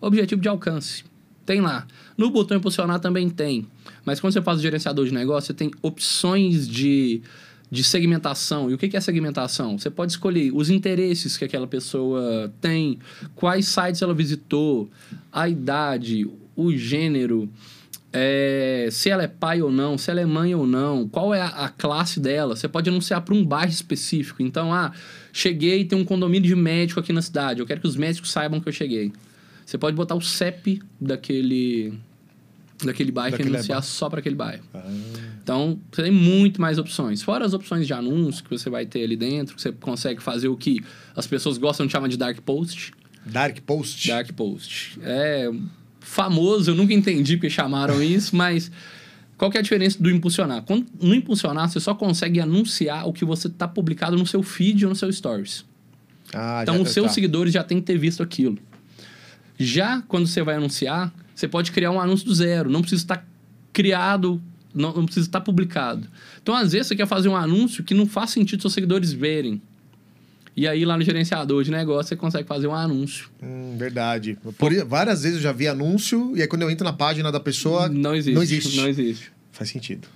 Objetivo 0.00 0.40
de 0.40 0.48
alcance. 0.48 1.04
Tem 1.44 1.60
lá. 1.60 1.86
No 2.16 2.30
botão 2.30 2.56
impulsionar 2.56 3.00
também 3.00 3.28
tem. 3.28 3.66
Mas 4.04 4.20
quando 4.20 4.32
você 4.32 4.42
faz 4.42 4.58
o 4.58 4.62
gerenciador 4.62 5.04
de 5.04 5.12
negócio, 5.12 5.48
você 5.48 5.54
tem 5.54 5.70
opções 5.82 6.68
de, 6.68 7.22
de 7.70 7.82
segmentação. 7.82 8.70
E 8.70 8.74
o 8.74 8.78
que 8.78 8.96
é 8.96 9.00
segmentação? 9.00 9.78
Você 9.78 9.90
pode 9.90 10.12
escolher 10.12 10.52
os 10.54 10.70
interesses 10.70 11.36
que 11.36 11.44
aquela 11.44 11.66
pessoa 11.66 12.52
tem, 12.60 12.98
quais 13.34 13.66
sites 13.66 14.02
ela 14.02 14.14
visitou, 14.14 14.88
a 15.32 15.48
idade, 15.48 16.28
o 16.54 16.72
gênero, 16.72 17.48
é, 18.12 18.88
se 18.90 19.08
ela 19.08 19.22
é 19.22 19.28
pai 19.28 19.62
ou 19.62 19.72
não, 19.72 19.96
se 19.96 20.10
ela 20.10 20.20
é 20.20 20.26
mãe 20.26 20.54
ou 20.54 20.66
não, 20.66 21.08
qual 21.08 21.34
é 21.34 21.40
a, 21.40 21.46
a 21.46 21.68
classe 21.70 22.20
dela. 22.20 22.54
Você 22.54 22.68
pode 22.68 22.90
anunciar 22.90 23.22
para 23.22 23.34
um 23.34 23.44
bairro 23.44 23.72
específico. 23.72 24.42
Então, 24.42 24.72
ah, 24.72 24.92
cheguei, 25.32 25.84
tem 25.84 25.98
um 25.98 26.04
condomínio 26.04 26.46
de 26.46 26.54
médico 26.54 27.00
aqui 27.00 27.12
na 27.12 27.22
cidade. 27.22 27.60
Eu 27.60 27.66
quero 27.66 27.80
que 27.80 27.86
os 27.86 27.96
médicos 27.96 28.30
saibam 28.30 28.60
que 28.60 28.68
eu 28.68 28.72
cheguei. 28.72 29.12
Você 29.64 29.78
pode 29.78 29.96
botar 29.96 30.14
o 30.14 30.20
CEP 30.20 30.82
daquele 31.00 31.94
daquele 32.84 33.12
bairro 33.12 33.30
Daquele 33.32 33.50
e 33.50 33.54
anunciar 33.54 33.82
só 33.82 34.10
para 34.10 34.18
aquele 34.18 34.34
bairro. 34.34 34.64
Ah, 34.74 34.82
Então, 35.42 35.78
você 35.90 36.02
tem 36.02 36.10
muito 36.10 36.60
mais 36.60 36.78
opções. 36.78 37.22
Fora 37.22 37.44
as 37.46 37.54
opções 37.54 37.86
de 37.86 37.92
anúncio 37.92 38.42
que 38.42 38.50
você 38.50 38.68
vai 38.68 38.86
ter 38.86 39.04
ali 39.04 39.16
dentro, 39.16 39.54
que 39.54 39.62
você 39.62 39.70
consegue 39.70 40.20
fazer 40.20 40.48
o 40.48 40.56
que 40.56 40.80
as 41.14 41.26
pessoas 41.26 41.58
gostam 41.58 41.86
de 41.86 41.92
chamar 41.92 42.08
de 42.08 42.16
dark 42.16 42.40
post. 42.40 42.92
Dark 43.24 43.60
Post. 43.60 44.08
Dark 44.08 44.32
post. 44.32 44.98
É 45.00 45.48
famoso, 46.00 46.72
eu 46.72 46.74
nunca 46.74 46.92
entendi 46.92 47.36
porque 47.36 47.48
chamaram 47.48 48.02
isso, 48.02 48.34
mas 48.34 48.68
qual 49.38 49.48
que 49.48 49.56
é 49.56 49.60
a 49.60 49.62
diferença 49.62 50.02
do 50.02 50.10
impulsionar? 50.10 50.62
Quando, 50.62 50.86
no 51.00 51.14
impulsionar, 51.14 51.68
você 51.68 51.78
só 51.78 51.94
consegue 51.94 52.40
anunciar 52.40 53.06
o 53.06 53.12
que 53.12 53.24
você 53.24 53.46
está 53.46 53.68
publicado 53.68 54.16
no 54.16 54.26
seu 54.26 54.42
feed 54.42 54.84
ou 54.84 54.90
no 54.90 54.96
seu 54.96 55.12
stories. 55.12 55.64
Ah, 56.34 56.60
Então, 56.62 56.82
os 56.82 56.90
seus 56.90 57.06
tá. 57.08 57.12
seguidores 57.12 57.52
já 57.52 57.62
têm 57.62 57.78
que 57.78 57.86
ter 57.86 57.96
visto 57.98 58.22
aquilo. 58.24 58.58
Já 59.64 60.02
quando 60.02 60.26
você 60.26 60.42
vai 60.42 60.56
anunciar, 60.56 61.12
você 61.34 61.48
pode 61.48 61.72
criar 61.72 61.90
um 61.90 62.00
anúncio 62.00 62.26
do 62.26 62.34
zero. 62.34 62.70
Não 62.70 62.80
precisa 62.80 63.02
estar 63.02 63.26
criado, 63.72 64.40
não, 64.74 64.94
não 64.94 65.04
precisa 65.04 65.26
estar 65.26 65.40
publicado. 65.40 66.06
Então, 66.42 66.54
às 66.54 66.72
vezes, 66.72 66.88
você 66.88 66.96
quer 66.96 67.06
fazer 67.06 67.28
um 67.28 67.36
anúncio 67.36 67.84
que 67.84 67.94
não 67.94 68.06
faz 68.06 68.30
sentido 68.30 68.60
seus 68.60 68.72
seguidores 68.74 69.12
verem. 69.12 69.60
E 70.54 70.68
aí, 70.68 70.84
lá 70.84 70.98
no 70.98 71.02
gerenciador 71.02 71.64
de 71.64 71.70
negócio, 71.70 72.10
você 72.10 72.16
consegue 72.16 72.46
fazer 72.46 72.66
um 72.66 72.74
anúncio. 72.74 73.30
Hum, 73.42 73.74
verdade. 73.78 74.36
Por, 74.58 74.72
várias 74.84 75.22
vezes 75.22 75.38
eu 75.38 75.42
já 75.42 75.52
vi 75.52 75.66
anúncio, 75.66 76.36
e 76.36 76.42
aí 76.42 76.48
quando 76.48 76.62
eu 76.62 76.70
entro 76.70 76.84
na 76.84 76.92
página 76.92 77.32
da 77.32 77.40
pessoa, 77.40 77.88
Não 77.88 78.14
existe. 78.14 78.34
Não 78.34 78.42
existe. 78.42 78.76
Não 78.76 78.88
existe. 78.88 79.32
faz 79.50 79.70
sentido. 79.70 80.06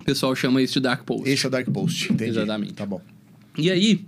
O 0.00 0.04
pessoal 0.04 0.34
chama 0.34 0.62
isso 0.62 0.74
de 0.74 0.80
dark 0.80 1.04
post. 1.04 1.28
Esse 1.28 1.44
é 1.44 1.48
o 1.48 1.50
Dark 1.50 1.68
Post, 1.70 2.12
entendi. 2.12 2.30
Exatamente. 2.30 2.74
Tá 2.74 2.84
bom. 2.84 3.00
E 3.56 3.70
aí, 3.70 4.04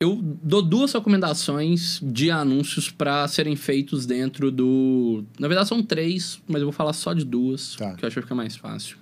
eu 0.00 0.20
dou 0.22 0.62
duas 0.62 0.92
recomendações 0.92 1.98
de 2.02 2.30
anúncios 2.30 2.88
para 2.90 3.26
serem 3.26 3.56
feitos 3.56 4.06
dentro 4.06 4.50
do. 4.50 5.24
Na 5.38 5.48
verdade, 5.48 5.68
são 5.68 5.82
três, 5.82 6.40
mas 6.46 6.60
eu 6.60 6.66
vou 6.66 6.72
falar 6.72 6.92
só 6.92 7.12
de 7.12 7.24
duas, 7.24 7.74
Tá. 7.74 7.94
que 7.94 8.04
eu 8.04 8.06
acho 8.06 8.14
que 8.16 8.22
fica 8.22 8.34
mais 8.34 8.56
fácil. 8.56 8.96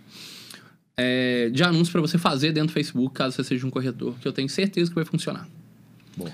É, 0.96 1.50
de 1.50 1.62
anúncios 1.62 1.90
para 1.90 2.00
você 2.00 2.16
fazer 2.16 2.52
dentro 2.52 2.68
do 2.68 2.72
Facebook, 2.72 3.14
caso 3.14 3.36
você 3.36 3.44
seja 3.44 3.66
um 3.66 3.70
corretor, 3.70 4.14
que 4.18 4.26
eu 4.26 4.32
tenho 4.32 4.48
certeza 4.48 4.90
que 4.90 4.94
vai 4.94 5.04
funcionar. 5.04 5.46
Boa. 6.16 6.32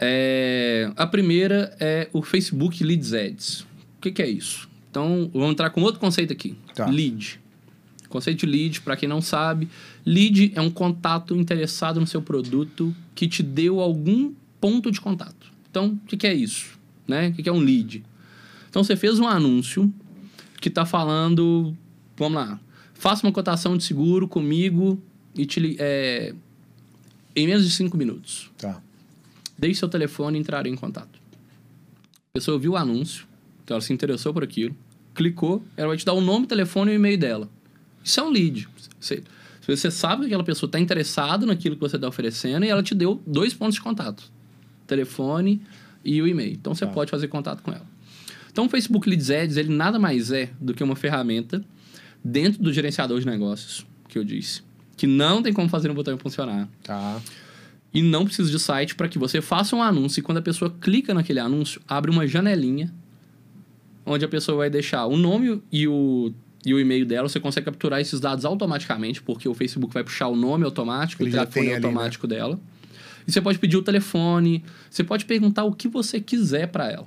É, 0.00 0.90
a 0.96 1.06
primeira 1.06 1.76
é 1.78 2.08
o 2.12 2.20
Facebook 2.22 2.82
Leads 2.82 3.12
Ads. 3.12 3.60
O 3.60 4.00
que, 4.00 4.10
que 4.10 4.22
é 4.22 4.28
isso? 4.28 4.68
Então, 4.90 5.30
vamos 5.32 5.50
entrar 5.50 5.70
com 5.70 5.82
outro 5.82 6.00
conceito 6.00 6.32
aqui. 6.32 6.56
Tá. 6.74 6.86
Lead. 6.86 7.40
Conceito 8.08 8.40
de 8.40 8.46
lead, 8.46 8.80
para 8.80 8.96
quem 8.96 9.08
não 9.08 9.20
sabe, 9.20 9.68
lead 10.04 10.52
é 10.54 10.60
um 10.60 10.70
contato 10.70 11.36
interessado 11.36 12.00
no 12.00 12.06
seu 12.06 12.22
produto 12.22 12.94
que 13.14 13.28
te 13.28 13.42
deu 13.42 13.80
algum 13.80 14.32
ponto 14.60 14.90
de 14.90 15.00
contato. 15.00 15.52
Então, 15.70 15.98
o 16.02 16.06
que, 16.06 16.16
que 16.16 16.26
é 16.26 16.34
isso? 16.34 16.78
Né? 17.06 17.28
O 17.28 17.32
que, 17.34 17.42
que 17.42 17.48
é 17.48 17.52
um 17.52 17.60
lead? 17.60 18.02
Então, 18.70 18.82
você 18.82 18.96
fez 18.96 19.18
um 19.18 19.26
anúncio 19.26 19.92
que 20.60 20.68
está 20.68 20.86
falando, 20.86 21.76
vamos 22.16 22.36
lá, 22.36 22.60
faça 22.94 23.26
uma 23.26 23.32
cotação 23.32 23.76
de 23.76 23.84
seguro 23.84 24.26
comigo 24.26 25.00
e 25.34 25.44
te, 25.44 25.76
é, 25.78 26.34
em 27.36 27.46
menos 27.46 27.64
de 27.64 27.70
cinco 27.70 27.96
minutos. 27.96 28.50
Tá. 28.56 28.82
Deixe 29.56 29.80
seu 29.80 29.88
telefone 29.88 30.38
e 30.38 30.40
entrarei 30.40 30.72
em 30.72 30.76
contato. 30.76 31.18
A 32.30 32.32
pessoa 32.32 32.58
viu 32.58 32.72
o 32.72 32.76
anúncio, 32.76 33.26
então 33.62 33.74
ela 33.74 33.82
se 33.82 33.92
interessou 33.92 34.32
por 34.32 34.42
aquilo, 34.42 34.74
clicou, 35.14 35.62
ela 35.76 35.88
vai 35.88 35.96
te 35.96 36.04
dar 36.04 36.12
o 36.12 36.20
nome, 36.20 36.46
telefone 36.46 36.92
e 36.92 36.94
o 36.94 36.96
e-mail 36.96 37.18
dela. 37.18 37.50
Isso 38.08 38.20
é 38.20 38.22
um 38.22 38.30
lead. 38.30 38.66
Você, 38.98 39.22
você 39.66 39.90
sabe 39.90 40.22
que 40.22 40.26
aquela 40.28 40.42
pessoa 40.42 40.66
está 40.66 40.80
interessada 40.80 41.44
naquilo 41.44 41.74
que 41.74 41.80
você 41.82 41.96
está 41.96 42.08
oferecendo 42.08 42.64
e 42.64 42.68
ela 42.68 42.82
te 42.82 42.94
deu 42.94 43.22
dois 43.26 43.52
pontos 43.52 43.74
de 43.74 43.82
contato: 43.82 44.32
telefone 44.86 45.60
e 46.02 46.22
o 46.22 46.26
e-mail. 46.26 46.52
Então 46.52 46.74
você 46.74 46.86
Tá. 46.86 46.92
pode 46.92 47.10
fazer 47.10 47.28
contato 47.28 47.62
com 47.62 47.70
ela. 47.70 47.86
Então 48.50 48.64
o 48.64 48.68
Facebook 48.70 49.06
Leads 49.06 49.30
Ads, 49.30 49.56
ele 49.58 49.68
nada 49.74 49.98
mais 49.98 50.32
é 50.32 50.48
do 50.58 50.72
que 50.72 50.82
uma 50.82 50.96
ferramenta 50.96 51.62
dentro 52.24 52.62
do 52.62 52.72
gerenciador 52.72 53.20
de 53.20 53.26
negócios, 53.26 53.86
que 54.08 54.18
eu 54.18 54.24
disse, 54.24 54.62
que 54.96 55.06
não 55.06 55.42
tem 55.42 55.52
como 55.52 55.68
fazer 55.68 55.90
um 55.90 55.94
botão 55.94 56.16
funcionar. 56.16 56.66
Tá. 56.82 57.20
E 57.92 58.02
não 58.02 58.24
precisa 58.24 58.50
de 58.50 58.58
site 58.58 58.94
para 58.94 59.06
que 59.06 59.18
você 59.18 59.42
faça 59.42 59.76
um 59.76 59.82
anúncio 59.82 60.20
e 60.20 60.22
quando 60.22 60.38
a 60.38 60.42
pessoa 60.42 60.74
clica 60.80 61.12
naquele 61.12 61.40
anúncio, 61.40 61.78
abre 61.86 62.10
uma 62.10 62.26
janelinha 62.26 62.92
onde 64.06 64.24
a 64.24 64.28
pessoa 64.28 64.56
vai 64.58 64.70
deixar 64.70 65.04
o 65.06 65.16
nome 65.16 65.62
e 65.70 65.86
o, 65.86 66.32
e 66.64 66.74
o 66.74 66.80
e-mail 66.80 67.06
dela. 67.06 67.28
Você 67.28 67.40
consegue 67.40 67.66
capturar 67.66 68.00
esses 68.00 68.20
dados 68.20 68.44
automaticamente, 68.44 69.22
porque 69.22 69.48
o 69.48 69.54
Facebook 69.54 69.92
vai 69.92 70.04
puxar 70.04 70.28
o 70.28 70.36
nome 70.36 70.64
automático, 70.64 71.22
Ele 71.22 71.30
o 71.30 71.32
telefone 71.32 71.52
tem 71.52 71.74
ali, 71.74 71.82
né? 71.82 71.86
automático 71.88 72.26
dela. 72.26 72.58
E 73.26 73.32
você 73.32 73.40
pode 73.40 73.58
pedir 73.58 73.76
o 73.76 73.82
telefone, 73.82 74.64
você 74.90 75.04
pode 75.04 75.24
perguntar 75.24 75.64
o 75.64 75.72
que 75.72 75.88
você 75.88 76.20
quiser 76.20 76.68
para 76.68 76.90
ela. 76.90 77.06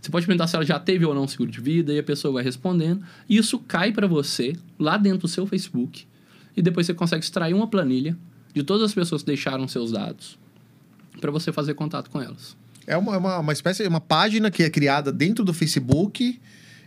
Você 0.00 0.10
pode 0.10 0.26
perguntar 0.26 0.46
se 0.46 0.56
ela 0.56 0.64
já 0.64 0.78
teve 0.78 1.04
ou 1.04 1.14
não 1.14 1.28
seguro 1.28 1.50
de 1.50 1.60
vida 1.60 1.92
e 1.92 1.98
a 1.98 2.02
pessoa 2.02 2.34
vai 2.34 2.44
respondendo. 2.44 3.04
E 3.28 3.36
isso 3.36 3.58
cai 3.58 3.92
para 3.92 4.06
você 4.06 4.54
lá 4.78 4.96
dentro 4.96 5.20
do 5.20 5.28
seu 5.28 5.46
Facebook. 5.46 6.06
E 6.56 6.62
depois 6.62 6.86
você 6.86 6.94
consegue 6.94 7.22
extrair 7.22 7.54
uma 7.54 7.68
planilha 7.68 8.16
de 8.54 8.62
todas 8.62 8.84
as 8.84 8.94
pessoas 8.94 9.22
que 9.22 9.26
deixaram 9.26 9.68
seus 9.68 9.92
dados 9.92 10.38
para 11.20 11.30
você 11.30 11.52
fazer 11.52 11.74
contato 11.74 12.10
com 12.10 12.20
elas. 12.20 12.56
É 12.86 12.96
uma, 12.96 13.14
é 13.14 13.18
uma, 13.18 13.38
uma 13.38 13.52
espécie, 13.52 13.86
uma 13.86 14.00
página 14.00 14.50
que 14.50 14.62
é 14.62 14.70
criada 14.70 15.12
dentro 15.12 15.44
do 15.44 15.52
Facebook 15.52 16.40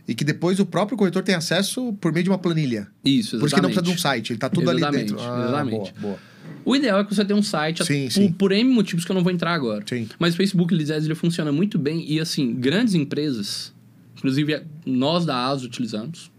e 0.08 0.16
que 0.16 0.24
depois 0.24 0.60
o 0.60 0.66
próprio 0.66 0.98
corretor 0.98 1.24
tem 1.24 1.36
acesso 1.36 1.94
por 1.94 2.12
meio 2.12 2.24
de 2.24 2.30
uma 2.30 2.38
planilha. 2.38 2.88
Isso, 3.04 3.36
exatamente. 3.36 3.40
Por 3.40 3.46
isso 3.46 3.56
que 3.56 3.62
não 3.62 3.70
precisa 3.70 3.86
de 3.86 3.92
um 3.92 3.98
site, 3.98 4.34
ele 4.34 4.40
tá 4.40 4.50
tudo 4.50 4.70
ali 4.70 4.80
Exatamente, 4.80 5.10
dentro. 5.14 5.24
Ah, 5.24 5.46
exatamente. 5.48 5.94
Boa, 5.94 6.02
boa. 6.02 6.20
O 6.64 6.76
ideal 6.76 7.00
é 7.00 7.04
que 7.04 7.16
você 7.16 7.26
tenha 7.26 7.38
um 7.38 7.44
site 7.44 7.84
Sim, 7.84 8.04
por, 8.04 8.12
sim. 8.12 8.32
por 8.34 8.52
N 8.52 8.70
motivos 8.70 9.04
que 9.04 9.12
eu 9.12 9.16
não 9.16 9.24
vou 9.24 9.32
entrar 9.32 9.54
agora. 9.54 9.84
Sim. 9.88 10.08
Mas 10.20 10.34
o 10.34 10.38
Facebook 10.38 10.74
Leads 10.74 10.92
Ads, 10.92 11.06
ele 11.06 11.16
funciona 11.16 11.52
muito 11.52 11.80
bem 11.80 12.06
e 12.08 12.20
assim, 12.20 12.54
grandes 12.54 12.94
empresas, 12.94 13.74
inclusive 14.18 14.62
nós 14.86 15.26
da 15.26 15.48
ASO 15.48 15.66
utilizamos 15.66 16.32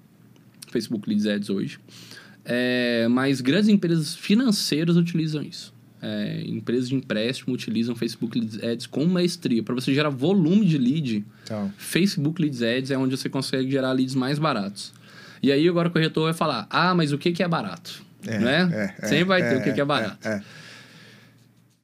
Facebook 0.71 1.09
Leads 1.09 1.27
Ads 1.27 1.51
hoje, 1.51 1.79
é, 2.45 3.07
mas 3.09 3.41
grandes 3.41 3.69
empresas 3.69 4.15
financeiras 4.15 4.97
utilizam 4.97 5.43
isso. 5.43 5.73
É, 6.05 6.43
empresas 6.47 6.89
de 6.89 6.97
empréstimo 6.97 7.55
utilizam 7.55 7.95
Facebook 7.95 8.37
Leads 8.37 8.61
Ads 8.63 8.87
com 8.89 9.07
maestria. 9.07 9.63
Para 9.63 9.75
você 9.75 9.95
gerar 9.95 10.09
volume 10.11 10.67
de 10.67 10.77
lead, 10.77 11.25
Então, 11.45 11.73
Facebook 11.79 12.43
Leads 12.43 12.61
Ads 12.61 12.91
é 12.91 12.99
onde 12.99 13.17
você 13.17 13.29
consegue 13.29 13.71
gerar 13.71 13.93
leads 13.93 14.17
mais 14.17 14.37
baratos. 14.37 14.93
E 15.41 15.53
aí 15.53 15.69
agora 15.69 15.89
o 15.89 15.93
corretor 15.93 16.25
vai 16.25 16.35
falar, 16.35 16.67
ah, 16.69 16.93
mas 16.95 17.13
o 17.13 17.19
que, 17.19 17.31
que 17.31 17.43
é 17.43 17.47
barato? 17.49 18.03
é, 18.27 18.39
né? 18.39 18.95
é, 19.01 19.05
é, 19.05 19.09
Sempre 19.09 19.25
vai 19.25 19.43
ter 19.43 19.55
é, 19.55 19.59
o 19.59 19.63
que, 19.63 19.73
que 19.73 19.81
é 19.81 19.85
barato. 19.85 20.27
É, 20.29 20.33
é. 20.35 20.43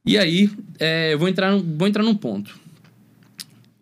E 0.04 0.16
aí, 0.18 0.50
é, 0.80 1.12
eu 1.12 1.18
vou 1.18 1.28
entrar, 1.28 1.52
num- 1.52 1.76
vou 1.76 1.86
entrar 1.86 2.02
num 2.02 2.14
ponto. 2.14 2.58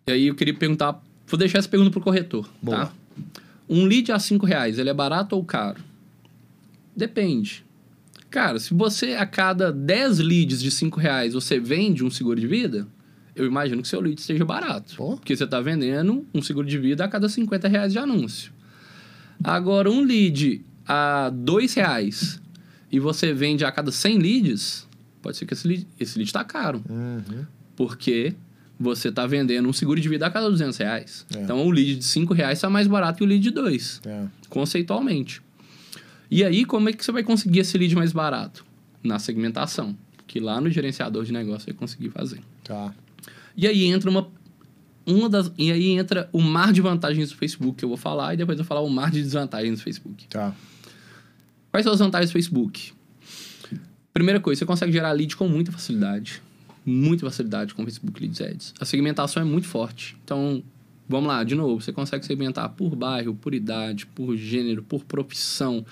E 0.07 0.11
aí 0.11 0.27
eu 0.27 0.35
queria 0.35 0.53
perguntar, 0.53 1.01
vou 1.27 1.37
deixar 1.37 1.57
essa 1.59 1.69
pergunta 1.69 1.89
pro 1.91 2.01
corretor, 2.01 2.47
Boa. 2.61 2.87
tá? 2.87 2.93
Um 3.69 3.85
lead 3.85 4.11
a 4.11 4.19
5 4.19 4.45
reais, 4.45 4.77
ele 4.77 4.89
é 4.89 4.93
barato 4.93 5.35
ou 5.35 5.43
caro? 5.43 5.81
Depende. 6.95 7.63
Cara, 8.29 8.59
se 8.59 8.73
você 8.73 9.13
a 9.13 9.25
cada 9.25 9.71
10 9.71 10.19
leads 10.19 10.61
de 10.61 10.69
5 10.69 10.99
reais 10.99 11.33
você 11.33 11.59
vende 11.59 12.03
um 12.03 12.09
seguro 12.09 12.39
de 12.39 12.47
vida, 12.47 12.87
eu 13.35 13.45
imagino 13.45 13.81
que 13.81 13.87
seu 13.87 14.01
lead 14.01 14.19
esteja 14.19 14.43
barato. 14.43 14.95
Pô. 14.95 15.15
Porque 15.15 15.35
você 15.35 15.43
está 15.45 15.61
vendendo 15.61 16.25
um 16.33 16.41
seguro 16.41 16.67
de 16.67 16.77
vida 16.77 17.05
a 17.05 17.07
cada 17.07 17.29
50 17.29 17.67
reais 17.67 17.93
de 17.93 17.99
anúncio. 17.99 18.51
Agora, 19.43 19.89
um 19.89 20.03
lead 20.03 20.61
a 20.85 21.29
2 21.33 21.73
reais 21.75 22.41
e 22.91 22.99
você 22.99 23.33
vende 23.33 23.63
a 23.63 23.71
cada 23.71 23.91
100 23.91 24.17
leads, 24.17 24.87
pode 25.21 25.37
ser 25.37 25.45
que 25.45 25.53
esse 25.53 25.67
lead, 25.67 25.87
esse 25.99 26.17
lead 26.17 26.31
tá 26.33 26.43
caro. 26.43 26.83
Uhum. 26.89 27.45
Porque 27.75 28.33
você 28.79 29.09
está 29.09 29.25
vendendo 29.25 29.67
um 29.67 29.73
seguro 29.73 29.99
de 29.99 30.07
vida 30.09 30.25
a 30.25 30.29
cada 30.31 30.49
200 30.49 30.77
reais. 30.77 31.25
É. 31.35 31.41
Então, 31.41 31.65
o 31.65 31.69
lead 31.71 31.95
de 31.97 32.05
5 32.05 32.33
reais 32.33 32.57
está 32.57 32.69
mais 32.69 32.87
barato 32.87 33.17
que 33.19 33.23
o 33.23 33.27
lead 33.27 33.41
de 33.41 33.51
2 33.51 34.01
É. 34.05 34.25
conceitualmente. 34.49 35.41
E 36.29 36.43
aí, 36.43 36.65
como 36.65 36.89
é 36.89 36.93
que 36.93 37.03
você 37.03 37.11
vai 37.11 37.23
conseguir 37.23 37.59
esse 37.59 37.77
lead 37.77 37.95
mais 37.95 38.11
barato? 38.11 38.65
Na 39.03 39.19
segmentação, 39.19 39.95
que 40.25 40.39
lá 40.39 40.59
no 40.59 40.69
gerenciador 40.69 41.23
de 41.23 41.31
negócio 41.31 41.61
você 41.61 41.71
vai 41.71 41.79
conseguir 41.79 42.09
fazer. 42.09 42.41
Tá. 42.63 42.93
E 43.55 43.65
aí 43.65 43.85
entra 43.85 44.09
uma, 44.09 44.27
uma 45.05 45.29
das, 45.29 45.51
e 45.57 45.71
aí 45.71 45.91
entra 45.91 46.29
o 46.33 46.41
mar 46.41 46.73
de 46.73 46.81
vantagens 46.81 47.29
do 47.29 47.37
Facebook 47.37 47.77
que 47.77 47.85
eu 47.85 47.89
vou 47.89 47.97
falar 47.97 48.33
e 48.33 48.37
depois 48.37 48.57
eu 48.59 48.63
vou 48.63 48.67
falar 48.67 48.81
o 48.81 48.89
mar 48.89 49.09
de 49.09 49.21
desvantagens 49.21 49.79
do 49.79 49.83
Facebook. 49.83 50.27
Tá. 50.27 50.53
Quais 51.71 51.83
são 51.83 51.93
as 51.93 51.99
vantagens 51.99 52.29
do 52.29 52.33
Facebook? 52.33 52.93
Primeira 54.13 54.39
coisa, 54.39 54.59
você 54.59 54.65
consegue 54.65 54.91
gerar 54.91 55.11
lead 55.11 55.35
com 55.35 55.47
muita 55.47 55.71
facilidade. 55.71 56.41
Muita 56.85 57.25
facilidade 57.25 57.73
com 57.73 57.83
o 57.83 57.85
Facebook 57.85 58.19
Leads 58.19 58.41
Ads. 58.41 58.73
A 58.79 58.85
segmentação 58.85 59.41
é 59.41 59.45
muito 59.45 59.67
forte. 59.67 60.17
Então, 60.23 60.63
vamos 61.07 61.27
lá, 61.27 61.43
de 61.43 61.53
novo, 61.53 61.81
você 61.81 61.93
consegue 61.93 62.25
segmentar 62.25 62.69
por 62.69 62.95
bairro, 62.95 63.35
por 63.35 63.53
idade, 63.53 64.05
por 64.07 64.35
gênero, 64.35 64.81
por 64.81 65.03
profissão, 65.03 65.85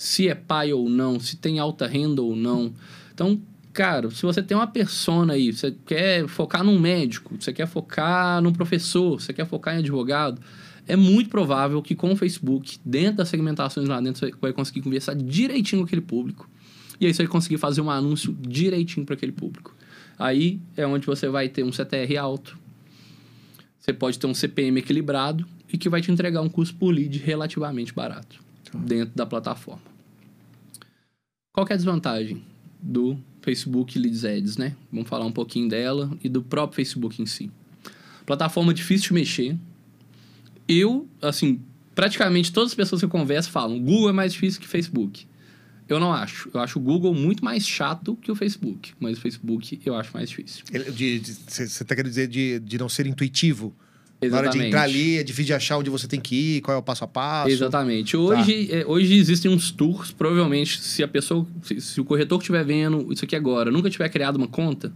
se 0.00 0.28
é 0.28 0.34
pai 0.34 0.72
ou 0.72 0.88
não, 0.88 1.20
se 1.20 1.36
tem 1.36 1.58
alta 1.58 1.86
renda 1.86 2.22
ou 2.22 2.34
não. 2.34 2.72
Então, 3.12 3.38
Cara, 3.72 4.10
se 4.10 4.22
você 4.22 4.42
tem 4.42 4.56
uma 4.56 4.66
persona 4.66 5.34
aí, 5.34 5.52
você 5.52 5.72
quer 5.86 6.26
focar 6.26 6.64
num 6.64 6.76
médico, 6.76 7.36
você 7.38 7.52
quer 7.52 7.68
focar 7.68 8.42
num 8.42 8.52
professor, 8.52 9.20
você 9.20 9.32
quer 9.32 9.46
focar 9.46 9.76
em 9.76 9.78
advogado, 9.78 10.40
é 10.88 10.96
muito 10.96 11.30
provável 11.30 11.80
que 11.80 11.94
com 11.94 12.12
o 12.12 12.16
Facebook, 12.16 12.80
dentro 12.84 13.18
das 13.18 13.28
segmentações 13.28 13.86
lá 13.86 14.00
dentro, 14.00 14.18
você 14.18 14.34
vai 14.40 14.52
conseguir 14.52 14.82
conversar 14.82 15.14
direitinho 15.14 15.82
com 15.82 15.86
aquele 15.86 16.00
público. 16.00 16.50
E 17.00 17.06
aí 17.06 17.14
você 17.14 17.22
vai 17.22 17.30
conseguir 17.30 17.58
fazer 17.58 17.80
um 17.80 17.88
anúncio 17.88 18.36
direitinho 18.40 19.06
para 19.06 19.14
aquele 19.14 19.30
público. 19.30 19.72
Aí 20.18 20.60
é 20.76 20.84
onde 20.84 21.06
você 21.06 21.28
vai 21.28 21.48
ter 21.48 21.62
um 21.62 21.70
CTR 21.70 22.16
alto, 22.18 22.58
você 23.78 23.92
pode 23.92 24.18
ter 24.18 24.26
um 24.26 24.34
CPM 24.34 24.80
equilibrado 24.80 25.46
e 25.72 25.78
que 25.78 25.88
vai 25.88 26.00
te 26.00 26.10
entregar 26.10 26.40
um 26.40 26.48
custo 26.48 26.74
por 26.74 26.90
lead 26.90 27.18
relativamente 27.18 27.94
barato 27.94 28.40
dentro 28.74 29.14
da 29.14 29.24
plataforma. 29.24 29.89
Qual 31.60 31.68
é 31.68 31.74
a 31.74 31.76
desvantagem 31.76 32.42
do 32.80 33.18
Facebook 33.42 33.98
Leads 33.98 34.24
Ads, 34.24 34.56
né? 34.56 34.74
Vamos 34.90 35.10
falar 35.10 35.26
um 35.26 35.32
pouquinho 35.32 35.68
dela 35.68 36.10
e 36.24 36.28
do 36.28 36.42
próprio 36.42 36.76
Facebook 36.76 37.20
em 37.20 37.26
si. 37.26 37.50
Plataforma 38.24 38.72
difícil 38.72 39.08
de 39.08 39.12
mexer. 39.12 39.58
Eu, 40.66 41.06
assim, 41.20 41.60
praticamente 41.94 42.50
todas 42.50 42.70
as 42.70 42.74
pessoas 42.74 43.02
que 43.02 43.04
eu 43.04 43.10
converso 43.10 43.50
falam: 43.50 43.78
Google 43.78 44.08
é 44.08 44.12
mais 44.12 44.32
difícil 44.32 44.58
que 44.58 44.66
Facebook. 44.66 45.26
Eu 45.86 46.00
não 46.00 46.14
acho. 46.14 46.48
Eu 46.54 46.60
acho 46.60 46.78
o 46.78 46.82
Google 46.82 47.12
muito 47.12 47.44
mais 47.44 47.68
chato 47.68 48.16
que 48.16 48.32
o 48.32 48.34
Facebook. 48.34 48.94
Mas 48.98 49.18
o 49.18 49.20
Facebook 49.20 49.82
eu 49.84 49.94
acho 49.94 50.14
mais 50.14 50.30
difícil. 50.30 50.64
Você 51.46 51.64
está 51.64 51.94
querendo 51.94 52.08
dizer 52.08 52.26
de, 52.26 52.58
de 52.60 52.78
não 52.78 52.88
ser 52.88 53.06
intuitivo? 53.06 53.76
Exatamente. 54.20 54.30
Na 54.30 54.38
hora 54.38 54.50
de 54.50 54.66
entrar 54.66 54.82
ali, 54.82 55.18
é 55.18 55.22
difícil 55.22 55.46
de 55.46 55.54
achar 55.54 55.78
onde 55.78 55.88
você 55.88 56.06
tem 56.06 56.20
que 56.20 56.56
ir, 56.56 56.60
qual 56.60 56.76
é 56.76 56.78
o 56.78 56.82
passo 56.82 57.04
a 57.04 57.06
passo. 57.06 57.50
Exatamente. 57.50 58.16
Hoje, 58.16 58.66
tá. 58.66 58.76
é, 58.76 58.86
hoje 58.86 59.14
existem 59.14 59.50
uns 59.50 59.70
tours, 59.70 60.10
provavelmente, 60.10 60.80
se 60.80 61.02
a 61.02 61.08
pessoa, 61.08 61.46
se, 61.62 61.80
se 61.80 62.00
o 62.00 62.04
corretor 62.04 62.38
que 62.38 62.42
estiver 62.42 62.64
vendo 62.64 63.10
isso 63.10 63.24
aqui 63.24 63.34
agora, 63.34 63.70
nunca 63.70 63.88
tiver 63.88 64.08
criado 64.10 64.36
uma 64.36 64.46
conta 64.46 64.92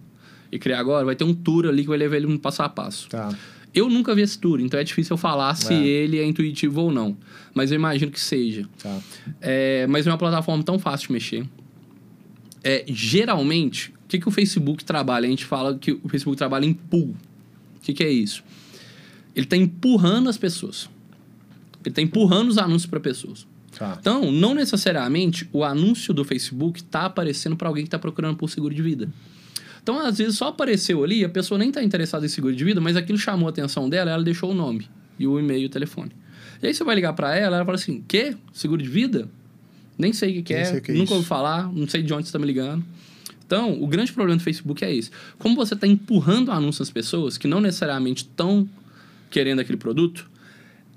e 0.53 0.59
criar 0.59 0.79
agora, 0.79 1.05
vai 1.07 1.17
ter 1.17 1.25
um 1.25 1.35
tour 1.35 1.67
ali 1.67 1.83
que 1.83 1.89
vai 1.89 1.99
levar 1.99 2.17
ele 2.17 2.27
um 2.27 2.37
passo 2.37 2.63
a 2.63 2.69
passo. 2.69 3.09
Tá. 3.09 3.35
Eu 3.75 3.89
nunca 3.89 4.15
vi 4.15 4.23
esse 4.23 4.39
tour, 4.39 4.61
então 4.61 4.79
é 4.79 4.85
difícil 4.85 5.15
eu 5.15 5.19
falar 5.19 5.55
se 5.57 5.75
é. 5.75 5.85
ele 5.85 6.19
é 6.19 6.25
intuitivo 6.25 6.83
ou 6.83 6.93
não. 6.93 7.17
Mas 7.53 7.73
eu 7.73 7.77
imagino 7.77 8.13
que 8.13 8.21
seja. 8.21 8.69
Tá. 8.81 9.01
É, 9.41 9.87
mas 9.89 10.07
é 10.07 10.11
uma 10.11 10.19
plataforma 10.19 10.63
tão 10.63 10.79
fácil 10.79 11.09
de 11.09 11.13
mexer. 11.15 11.45
É, 12.63 12.85
geralmente, 12.87 13.91
o 13.91 14.09
que, 14.09 14.19
que 14.19 14.29
o 14.29 14.31
Facebook 14.31 14.85
trabalha? 14.85 15.27
A 15.27 15.31
gente 15.31 15.45
fala 15.45 15.77
que 15.77 15.93
o 15.93 16.09
Facebook 16.09 16.37
trabalha 16.37 16.67
em 16.67 16.73
pool. 16.73 17.17
O 17.77 17.81
que, 17.83 17.93
que 17.93 18.05
é 18.05 18.11
isso? 18.11 18.45
Ele 19.35 19.45
está 19.45 19.57
empurrando 19.57 20.29
as 20.29 20.39
pessoas. 20.39 20.89
Ele 21.83 21.91
está 21.91 22.01
empurrando 22.01 22.49
os 22.49 22.59
anúncios 22.59 22.87
para 22.87 23.01
pessoas. 23.01 23.47
Tá. 23.77 23.97
Então, 24.01 24.31
não 24.31 24.55
necessariamente 24.55 25.49
o 25.53 25.65
anúncio 25.65 26.15
do 26.15 26.25
Facebook 26.25 26.81
está 26.81 27.07
aparecendo 27.07 27.57
para 27.57 27.69
alguém 27.69 27.85
que 27.85 27.89
está 27.89 27.99
procurando 27.99 28.37
por 28.37 28.49
seguro 28.49 28.75
de 28.75 28.81
vida. 28.81 29.09
Então, 29.83 29.99
às 29.99 30.19
vezes, 30.19 30.39
só 30.39 30.49
apareceu 30.49 31.05
ali, 31.05 31.25
a 31.25 31.29
pessoa 31.29 31.59
nem 31.59 31.69
está 31.69 31.83
interessada 31.83 32.25
em 32.25 32.29
seguro 32.29 32.55
de 32.55 32.65
vida, 32.65 32.81
mas 32.81 32.97
aquilo 32.97 33.19
chamou 33.19 33.49
a 33.49 33.51
atenção 33.51 33.89
dela, 33.89 34.11
ela 34.11 34.23
deixou 34.23 34.53
o 34.53 34.55
nome 34.55 34.89
e 35.19 35.27
o 35.27 35.39
e-mail 35.39 35.63
e 35.63 35.67
o 35.67 35.69
telefone. 35.69 36.13
E 36.63 36.67
aí 36.67 36.73
você 36.73 36.83
vai 36.85 36.95
ligar 36.95 37.13
para 37.13 37.37
ela, 37.37 37.57
ela 37.57 37.65
fala 37.65 37.77
assim: 37.77 38.03
"Quê? 38.09 38.35
Seguro 38.53 38.83
de 38.83 38.89
vida? 38.89 39.29
Nem 39.99 40.13
sei 40.13 40.39
o 40.39 40.43
que, 40.43 40.55
é, 40.55 40.81
que 40.81 40.91
é 40.93 40.95
nunca 40.95 41.13
ouvi 41.15 41.27
falar, 41.27 41.71
não 41.71 41.87
sei 41.87 42.03
de 42.03 42.13
onde 42.15 42.25
você 42.25 42.29
está 42.29 42.39
me 42.39 42.47
ligando". 42.47 42.83
Então, 43.47 43.83
o 43.83 43.87
grande 43.87 44.11
problema 44.11 44.39
do 44.39 44.43
Facebook 44.43 44.83
é 44.83 44.95
esse. 44.95 45.11
Como 45.39 45.55
você 45.55 45.75
está 45.75 45.87
empurrando 45.87 46.51
anúncios 46.51 46.89
às 46.89 46.91
pessoas 46.91 47.37
que 47.37 47.47
não 47.47 47.61
necessariamente 47.61 48.23
estão 48.23 48.67
querendo 49.31 49.61
aquele 49.61 49.79
produto, 49.79 50.31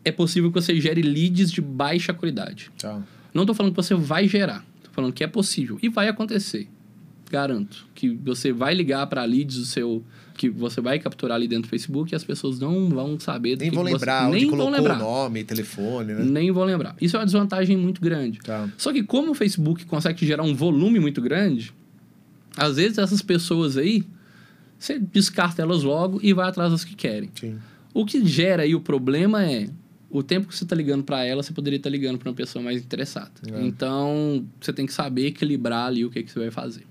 é 0.04 0.12
possível 0.12 0.52
que 0.52 0.60
você 0.60 0.80
gere 0.80 1.02
leads 1.02 1.52
de 1.52 1.62
baixa 1.62 2.14
qualidade. 2.14 2.72
Tá. 2.78 3.02
Não 3.34 3.44
estou 3.44 3.56
falando 3.56 3.74
que 3.74 3.78
você 3.78 3.94
vai 3.94 4.28
gerar, 4.28 4.66
estou 4.78 4.94
falando 4.94 5.14
que 5.14 5.24
é 5.24 5.28
possível 5.28 5.78
e 5.82 5.90
vai 5.90 6.08
acontecer. 6.08 6.68
Garanto 7.30 7.86
que 7.94 8.10
você 8.10 8.54
vai 8.54 8.74
ligar 8.74 9.06
para 9.08 9.24
leads 9.26 9.58
do 9.58 9.66
seu 9.66 10.04
que 10.38 10.50
você 10.50 10.80
vai 10.80 11.00
capturar 11.00 11.36
ali 11.36 11.48
dentro 11.48 11.64
do 11.64 11.70
Facebook 11.70 12.14
e 12.14 12.16
as 12.16 12.24
pessoas 12.24 12.60
não 12.60 12.90
vão 12.90 13.20
saber 13.20 13.58
nem 13.58 13.72
vão 13.72 13.84
lembrar 13.84 14.28
você, 14.28 14.36
nem 14.36 14.50
vão 14.50 14.70
lembrar 14.70 15.00
nome, 15.00 15.44
telefone, 15.44 16.14
né? 16.14 16.24
Nem 16.24 16.52
vão 16.52 16.64
lembrar. 16.64 16.96
Isso 17.02 17.18
é 17.18 17.20
uma 17.20 17.26
desvantagem 17.26 17.76
muito 17.76 18.00
grande. 18.00 18.40
Tá. 18.40 18.70
Só 18.78 18.94
que 18.94 19.04
como 19.04 19.32
o 19.32 19.34
Facebook 19.34 19.84
consegue 19.86 20.26
gerar 20.26 20.44
um 20.44 20.56
volume 20.56 21.00
muito 21.00 21.22
grande, 21.22 21.74
às 22.56 22.78
vezes 22.78 23.00
essas 23.00 23.22
pessoas 23.22 23.78
aí 23.78 24.06
você 24.80 25.00
descarta 25.00 25.62
elas 25.62 25.84
logo 25.84 26.20
e 26.22 26.34
vai 26.34 26.48
atrás 26.48 26.72
das 26.72 26.86
que 26.86 26.96
querem. 26.96 27.32
Sim. 27.34 27.58
O 27.94 28.06
que 28.06 28.26
gera 28.26 28.64
aí 28.64 28.76
o 28.76 28.82
problema 28.82 29.46
é 29.46 29.70
o 30.10 30.24
tempo 30.24 30.48
que 30.48 30.56
você 30.56 30.64
está 30.64 30.76
ligando 30.76 31.04
para 31.04 31.24
ela, 31.24 31.44
você 31.44 31.54
poderia 31.54 31.78
estar 31.78 31.90
tá 31.90 31.96
ligando 31.96 32.18
para 32.18 32.30
uma 32.30 32.36
pessoa 32.36 32.64
mais 32.64 32.82
interessada. 32.82 33.32
É. 33.52 33.66
Então, 33.66 34.46
você 34.60 34.72
tem 34.72 34.86
que 34.86 34.94
saber 34.94 35.28
equilibrar 35.28 35.88
ali 35.88 36.06
o 36.06 36.10
que, 36.10 36.24
que 36.24 36.32
você 36.32 36.40
vai 36.40 36.52
fazer. 36.52 36.86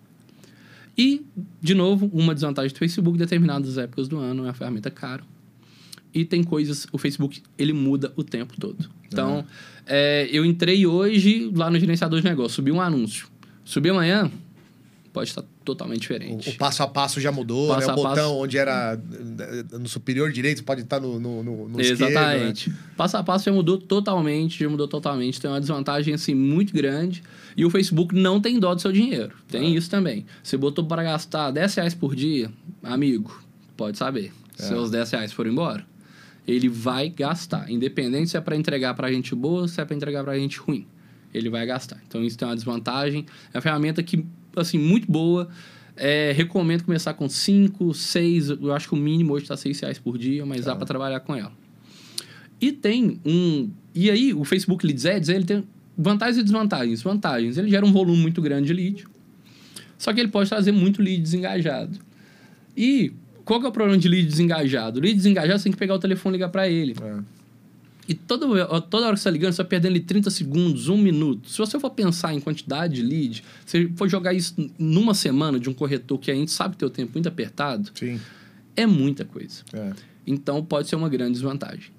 E, 0.97 1.25
de 1.61 1.75
novo, 1.75 2.11
uma 2.13 2.35
desvantagem 2.35 2.73
do 2.73 2.79
Facebook, 2.79 3.17
em 3.17 3.19
determinadas 3.19 3.77
épocas 3.79 4.09
do 4.09 4.19
ano, 4.19 4.45
é 4.45 4.47
uma 4.47 4.55
ferramenta 4.55 4.91
cara. 4.91 5.23
E 6.13 6.25
tem 6.25 6.43
coisas, 6.43 6.87
o 6.93 6.99
Facebook, 6.99 7.43
ele 7.59 7.73
muda 7.73 8.13
o 8.17 8.25
tempo 8.25 8.55
todo. 8.59 8.89
Então. 9.07 9.45
É, 9.87 10.29
eu 10.33 10.45
entrei 10.45 10.85
hoje 10.85 11.51
lá 11.55 11.71
no 11.71 11.79
gerenciador 11.79 12.21
de 12.21 12.27
negócio, 12.27 12.57
subi 12.57 12.73
um 12.73 12.81
anúncio. 12.81 13.29
Subi 13.65 13.91
amanhã, 13.91 14.31
pode 15.17 15.31
estar 15.31 15.43
totalmente 15.65 16.01
diferente. 16.01 16.51
O, 16.51 16.53
o 16.53 16.57
passo 16.59 16.83
a 16.83 16.87
passo 16.87 17.19
já 17.19 17.33
mudou, 17.33 17.69
passo 17.69 17.87
né? 17.87 17.93
O 17.95 17.97
botão 17.97 18.15
passo... 18.15 18.35
onde 18.35 18.59
era 18.59 19.01
eh, 19.39 19.79
no 19.79 19.89
superior 19.89 20.31
direito 20.31 20.63
pode 20.63 20.83
estar 20.83 21.01
no, 21.01 21.19
no, 21.19 21.43
no, 21.43 21.69
no 21.71 21.81
Exatamente. 21.81 22.69
Esquerdo, 22.69 22.77
né? 22.77 22.95
Passo 22.99 23.17
a 23.17 23.23
passo 23.23 23.47
já 23.47 23.53
mudou 23.53 23.79
totalmente, 23.79 24.63
já 24.63 24.69
mudou 24.69 24.87
totalmente. 24.87 25.41
Tem 25.41 25.51
uma 25.51 25.59
desvantagem, 25.59 26.13
assim, 26.13 26.35
muito 26.35 26.75
grande. 26.75 27.23
E 27.57 27.65
o 27.65 27.71
Facebook 27.71 28.15
não 28.15 28.43
tem 28.43 28.61
dó 28.61 28.75
do 28.75 28.83
seu 28.83 28.93
dinheiro. 28.93 29.33
Tem 29.49 29.73
é. 29.73 29.79
isso 29.79 29.89
também. 29.89 30.27
Você 30.43 30.59
botou 30.59 30.85
para 30.85 31.03
gastar 31.03 31.51
10 31.51 31.75
reais 31.77 31.95
por 31.95 32.15
dia, 32.15 32.53
amigo, 32.83 33.43
pode 33.75 33.97
saber. 33.97 34.35
É. 34.59 34.65
Seus 34.65 34.91
10 34.91 35.13
reais 35.13 35.33
foram 35.33 35.51
embora, 35.51 35.87
ele 36.47 36.69
vai 36.69 37.09
gastar. 37.09 37.71
Independente 37.71 38.29
se 38.29 38.37
é 38.37 38.41
para 38.43 38.55
entregar 38.55 38.93
para 38.93 39.11
gente 39.11 39.35
boa 39.35 39.63
ou 39.63 39.69
se 39.69 39.81
é 39.81 39.85
para 39.87 39.97
entregar 39.97 40.23
para 40.23 40.39
gente 40.39 40.59
ruim. 40.59 40.87
Ele 41.33 41.49
vai 41.49 41.65
gastar. 41.65 42.03
Então, 42.07 42.23
isso 42.23 42.37
tem 42.37 42.47
uma 42.47 42.55
desvantagem. 42.55 43.25
É 43.55 43.57
uma 43.57 43.63
ferramenta 43.63 44.03
que 44.03 44.27
assim, 44.61 44.79
muito 44.79 45.11
boa. 45.11 45.49
É, 45.97 46.33
recomendo 46.33 46.85
começar 46.85 47.15
com 47.15 47.29
5, 47.29 47.95
6, 47.95 48.51
eu 48.51 48.73
acho 48.73 48.89
que 48.89 48.95
o 48.95 48.99
mínimo 48.99 49.33
hoje 49.33 49.45
está 49.45 49.57
6 49.57 49.81
reais 49.81 49.99
por 49.99 50.19
dia, 50.19 50.45
mas 50.45 50.61
tá. 50.61 50.73
dá 50.73 50.77
para 50.77 50.87
trabalhar 50.87 51.21
com 51.21 51.35
ela. 51.35 51.53
E 52.61 52.71
tem 52.73 53.21
um. 53.25 53.71
E 53.95 54.11
aí, 54.11 54.35
o 54.35 54.45
Facebook 54.45 54.87
Leads 54.87 55.07
Ads, 55.07 55.29
ele 55.29 55.45
tem 55.45 55.65
vantagens 55.97 56.39
e 56.39 56.43
desvantagens. 56.43 57.03
Vantagens, 57.03 57.57
ele 57.57 57.71
gera 57.71 57.85
um 57.85 57.93
volume 57.93 58.21
muito 58.21 58.43
grande 58.43 58.67
de 58.67 58.75
lead, 58.75 59.07
só 59.99 60.13
que 60.13 60.21
ele 60.21 60.29
pode 60.29 60.49
trazer 60.49 60.73
muito 60.73 61.01
lead 61.01 61.23
desengajado. 61.23 61.99
E 62.77 63.13
qual 63.45 63.61
que 63.61 63.67
é 63.67 63.69
o 63.69 63.73
problema 63.73 63.99
de 63.99 64.09
lead 64.09 64.27
desengajado? 64.27 65.01
Lead 65.01 65.17
desengajado, 65.17 65.59
você 65.59 65.65
tem 65.65 65.73
que 65.73 65.79
pegar 65.79 65.95
o 65.95 65.99
telefone 65.99 66.35
e 66.35 66.37
ligar 66.37 66.51
para 66.51 66.69
ele. 66.69 66.95
É. 67.01 67.37
E 68.09 68.15
toda, 68.15 68.47
toda 68.83 69.07
hora 69.07 69.15
que 69.15 69.21
você 69.21 69.29
está 69.29 69.31
ligando, 69.31 69.53
você 69.53 69.63
vai 69.63 69.69
perdendo 69.69 69.93
ali 69.93 70.01
30 70.01 70.31
segundos, 70.31 70.89
um 70.89 70.97
minuto. 70.97 71.51
Se 71.51 71.59
você 71.59 71.79
for 71.79 71.91
pensar 71.91 72.33
em 72.35 72.41
quantidade 72.41 72.95
de 72.95 73.03
lead, 73.03 73.43
se 73.65 73.89
for 73.97 74.09
jogar 74.09 74.33
isso 74.33 74.55
numa 74.79 75.13
semana 75.13 75.59
de 75.59 75.69
um 75.69 75.75
corretor 75.75 76.19
que 76.19 76.31
a 76.31 76.35
gente 76.35 76.53
sabe 76.53 76.77
ter 76.77 76.85
o 76.85 76.91
tempo 76.91 77.13
muito 77.15 77.29
apertado, 77.29 77.91
Sim. 77.95 78.21
é 78.77 78.87
muita 78.87 79.25
coisa. 79.25 79.65
É. 79.73 79.93
Então 80.27 80.65
pode 80.65 80.89
ser 80.89 80.97
uma 80.97 81.09
grande 81.09 81.33
desvantagem. 81.33 81.91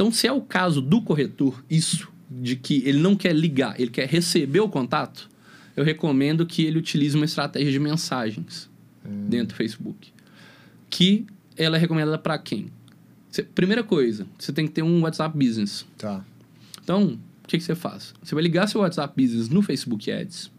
Então, 0.00 0.10
se 0.10 0.26
é 0.26 0.32
o 0.32 0.40
caso 0.40 0.80
do 0.80 1.02
corretor, 1.02 1.62
isso, 1.68 2.08
de 2.30 2.56
que 2.56 2.82
ele 2.86 2.98
não 2.98 3.14
quer 3.14 3.34
ligar, 3.34 3.78
ele 3.78 3.90
quer 3.90 4.08
receber 4.08 4.60
o 4.60 4.68
contato, 4.68 5.28
eu 5.76 5.84
recomendo 5.84 6.46
que 6.46 6.64
ele 6.64 6.78
utilize 6.78 7.14
uma 7.14 7.26
estratégia 7.26 7.70
de 7.70 7.78
mensagens 7.78 8.70
hum. 9.04 9.26
dentro 9.28 9.48
do 9.48 9.54
Facebook. 9.54 10.10
Que 10.88 11.26
ela 11.54 11.76
é 11.76 11.78
recomendada 11.78 12.16
para 12.16 12.38
quem? 12.38 12.70
Cê, 13.30 13.42
primeira 13.42 13.84
coisa, 13.84 14.26
você 14.38 14.52
tem 14.52 14.66
que 14.66 14.72
ter 14.72 14.82
um 14.82 15.02
WhatsApp 15.02 15.36
Business. 15.36 15.86
Tá. 15.96 16.24
Então, 16.82 17.18
o 17.44 17.48
que, 17.48 17.58
que 17.58 17.64
você 17.64 17.74
faz? 17.74 18.14
Você 18.22 18.34
vai 18.34 18.42
ligar 18.42 18.68
seu 18.68 18.80
WhatsApp 18.80 19.14
Business 19.20 19.48
no 19.48 19.62
Facebook 19.62 20.10
Ads. 20.10 20.50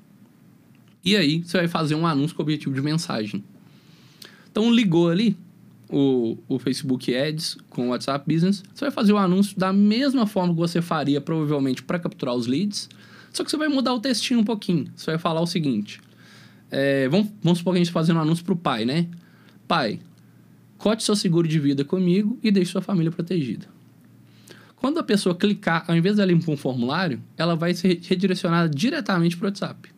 E 1.04 1.16
aí, 1.16 1.44
você 1.44 1.58
vai 1.58 1.68
fazer 1.68 1.96
um 1.96 2.06
anúncio 2.06 2.36
com 2.36 2.44
objetivo 2.44 2.74
de 2.74 2.82
mensagem. 2.82 3.44
Então, 4.50 4.72
ligou 4.74 5.10
ali 5.10 5.36
o, 5.90 6.38
o 6.48 6.58
Facebook 6.58 7.14
Ads 7.14 7.58
com 7.70 7.88
o 7.88 7.90
WhatsApp 7.90 8.32
Business. 8.32 8.64
Você 8.74 8.86
vai 8.86 8.92
fazer 8.92 9.12
o 9.12 9.18
anúncio 9.18 9.58
da 9.60 9.74
mesma 9.74 10.26
forma 10.26 10.54
que 10.54 10.60
você 10.60 10.82
faria, 10.82 11.20
provavelmente, 11.20 11.84
para 11.84 12.00
capturar 12.00 12.34
os 12.34 12.48
leads. 12.48 12.90
Só 13.34 13.44
que 13.44 13.52
você 13.52 13.58
vai 13.58 13.68
mudar 13.68 13.94
o 13.94 14.00
textinho 14.00 14.40
um 14.40 14.44
pouquinho. 14.44 14.88
Você 14.96 15.12
vai 15.12 15.18
falar 15.18 15.42
o 15.42 15.48
seguinte. 15.48 16.00
É, 16.70 17.10
vamos, 17.10 17.30
vamos 17.44 17.60
supor 17.60 17.74
que 17.74 17.78
a 17.78 17.80
gente 17.80 17.88
está 17.88 18.00
fazendo 18.00 18.18
um 18.18 18.22
anúncio 18.22 18.46
para 18.46 18.54
o 18.54 18.58
pai, 18.58 18.86
né? 18.86 19.08
Pai, 19.68 20.00
cote 20.82 21.04
seu 21.04 21.16
seguro 21.16 21.48
de 21.48 21.60
vida 21.60 21.86
comigo 21.86 22.40
e 22.42 22.50
deixe 22.50 22.72
sua 22.72 22.82
família 22.82 23.12
protegida. 23.12 23.68
Quando 24.76 24.98
a 24.98 25.04
pessoa 25.04 25.36
clicar, 25.36 25.86
ao 25.88 25.96
invés 25.96 26.16
dela 26.16 26.32
ir 26.32 26.36
um 26.36 26.58
formulário, 26.58 27.22
ela 27.38 27.56
vai 27.56 27.76
ser 27.76 28.02
redirecionada 28.02 28.68
diretamente 28.68 29.38
para 29.38 29.46
o 29.46 29.48
WhatsApp. 29.50 29.92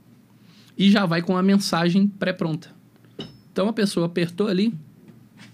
E 0.78 0.92
já 0.92 1.06
vai 1.06 1.22
com 1.22 1.38
a 1.38 1.42
mensagem 1.42 2.06
pré-pronta. 2.06 2.70
Então 3.50 3.70
a 3.70 3.74
pessoa 3.74 4.08
apertou 4.08 4.50
ali, 4.50 4.74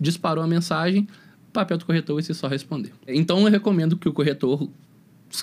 disparou 0.02 0.44
a 0.44 0.48
mensagem, 0.48 1.08
papel 1.54 1.78
do 1.78 1.86
corretor 1.86 2.16
vai 2.16 2.24
ser 2.24 2.34
só 2.34 2.48
responder. 2.48 2.92
Então 3.08 3.40
eu 3.42 3.52
recomendo 3.52 3.98
que 3.98 4.10
o 4.10 4.14
corretor 4.14 4.68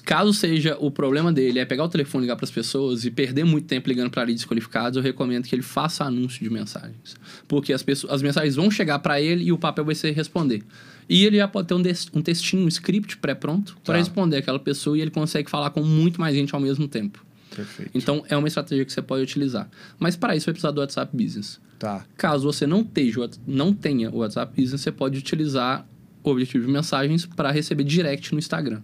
caso 0.04 0.32
seja 0.32 0.76
o 0.80 0.90
problema 0.90 1.32
dele 1.32 1.58
é 1.58 1.64
pegar 1.64 1.84
o 1.84 1.88
telefone 1.88 2.22
e 2.22 2.24
ligar 2.26 2.36
para 2.36 2.44
as 2.44 2.50
pessoas 2.50 3.04
e 3.04 3.10
perder 3.10 3.44
muito 3.44 3.66
tempo 3.66 3.88
ligando 3.88 4.10
para 4.10 4.22
leads 4.24 4.44
qualificados, 4.44 4.96
eu 4.96 5.02
recomendo 5.02 5.44
que 5.44 5.54
ele 5.54 5.62
faça 5.62 6.04
anúncio 6.04 6.42
de 6.42 6.50
mensagens. 6.50 7.14
Porque 7.46 7.72
as, 7.72 7.82
pessoas, 7.82 8.12
as 8.12 8.22
mensagens 8.22 8.56
vão 8.56 8.70
chegar 8.70 8.98
para 8.98 9.20
ele 9.20 9.44
e 9.44 9.52
o 9.52 9.58
papel 9.58 9.84
vai 9.84 9.94
ser 9.94 10.10
responder. 10.12 10.62
E 11.08 11.24
ele 11.24 11.36
já 11.36 11.46
pode 11.46 11.68
ter 11.68 11.74
um, 11.74 11.82
um 12.14 12.22
textinho, 12.22 12.64
um 12.64 12.68
script 12.68 13.16
pré-pronto 13.18 13.76
para 13.84 13.94
Tá. 13.94 13.98
responder 13.98 14.38
aquela 14.38 14.58
pessoa 14.58 14.98
e 14.98 15.00
ele 15.00 15.10
consegue 15.12 15.48
falar 15.48 15.70
com 15.70 15.82
muito 15.82 16.20
mais 16.20 16.34
gente 16.34 16.52
ao 16.52 16.60
mesmo 16.60 16.88
tempo. 16.88 17.24
Perfeito. 17.54 17.92
Então, 17.94 18.24
é 18.28 18.36
uma 18.36 18.48
estratégia 18.48 18.84
que 18.84 18.92
você 18.92 19.00
pode 19.00 19.22
utilizar. 19.22 19.70
Mas 20.00 20.16
para 20.16 20.34
isso, 20.34 20.46
vai 20.46 20.52
precisar 20.52 20.72
do 20.72 20.80
WhatsApp 20.80 21.16
Business. 21.16 21.60
Tá. 21.78 22.04
Caso 22.16 22.42
você 22.44 22.66
não, 22.66 22.86
Whats- 23.16 23.40
não 23.46 23.72
tenha 23.72 24.10
o 24.10 24.16
WhatsApp 24.18 24.52
Business, 24.60 24.80
você 24.80 24.90
pode 24.90 25.16
utilizar 25.18 25.86
o 26.24 26.30
objetivo 26.30 26.66
de 26.66 26.72
mensagens 26.72 27.24
para 27.24 27.52
receber 27.52 27.84
direct 27.84 28.32
no 28.32 28.38
Instagram. 28.40 28.80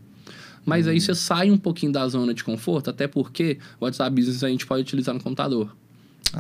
Mas 0.64 0.87
aí 0.87 1.01
você 1.01 1.14
sai 1.14 1.51
um 1.51 1.59
pouquinho 1.59 1.92
da 1.92 2.07
zona 2.09 2.33
de 2.33 2.44
conforto, 2.44 2.88
até 2.90 3.07
porque 3.09 3.59
o 3.81 3.85
WhatsApp 3.85 4.14
Business 4.14 4.44
a 4.44 4.48
gente 4.48 4.64
pode 4.66 4.83
utilizar 4.83 5.14
no 5.14 5.20
computador. 5.20 5.75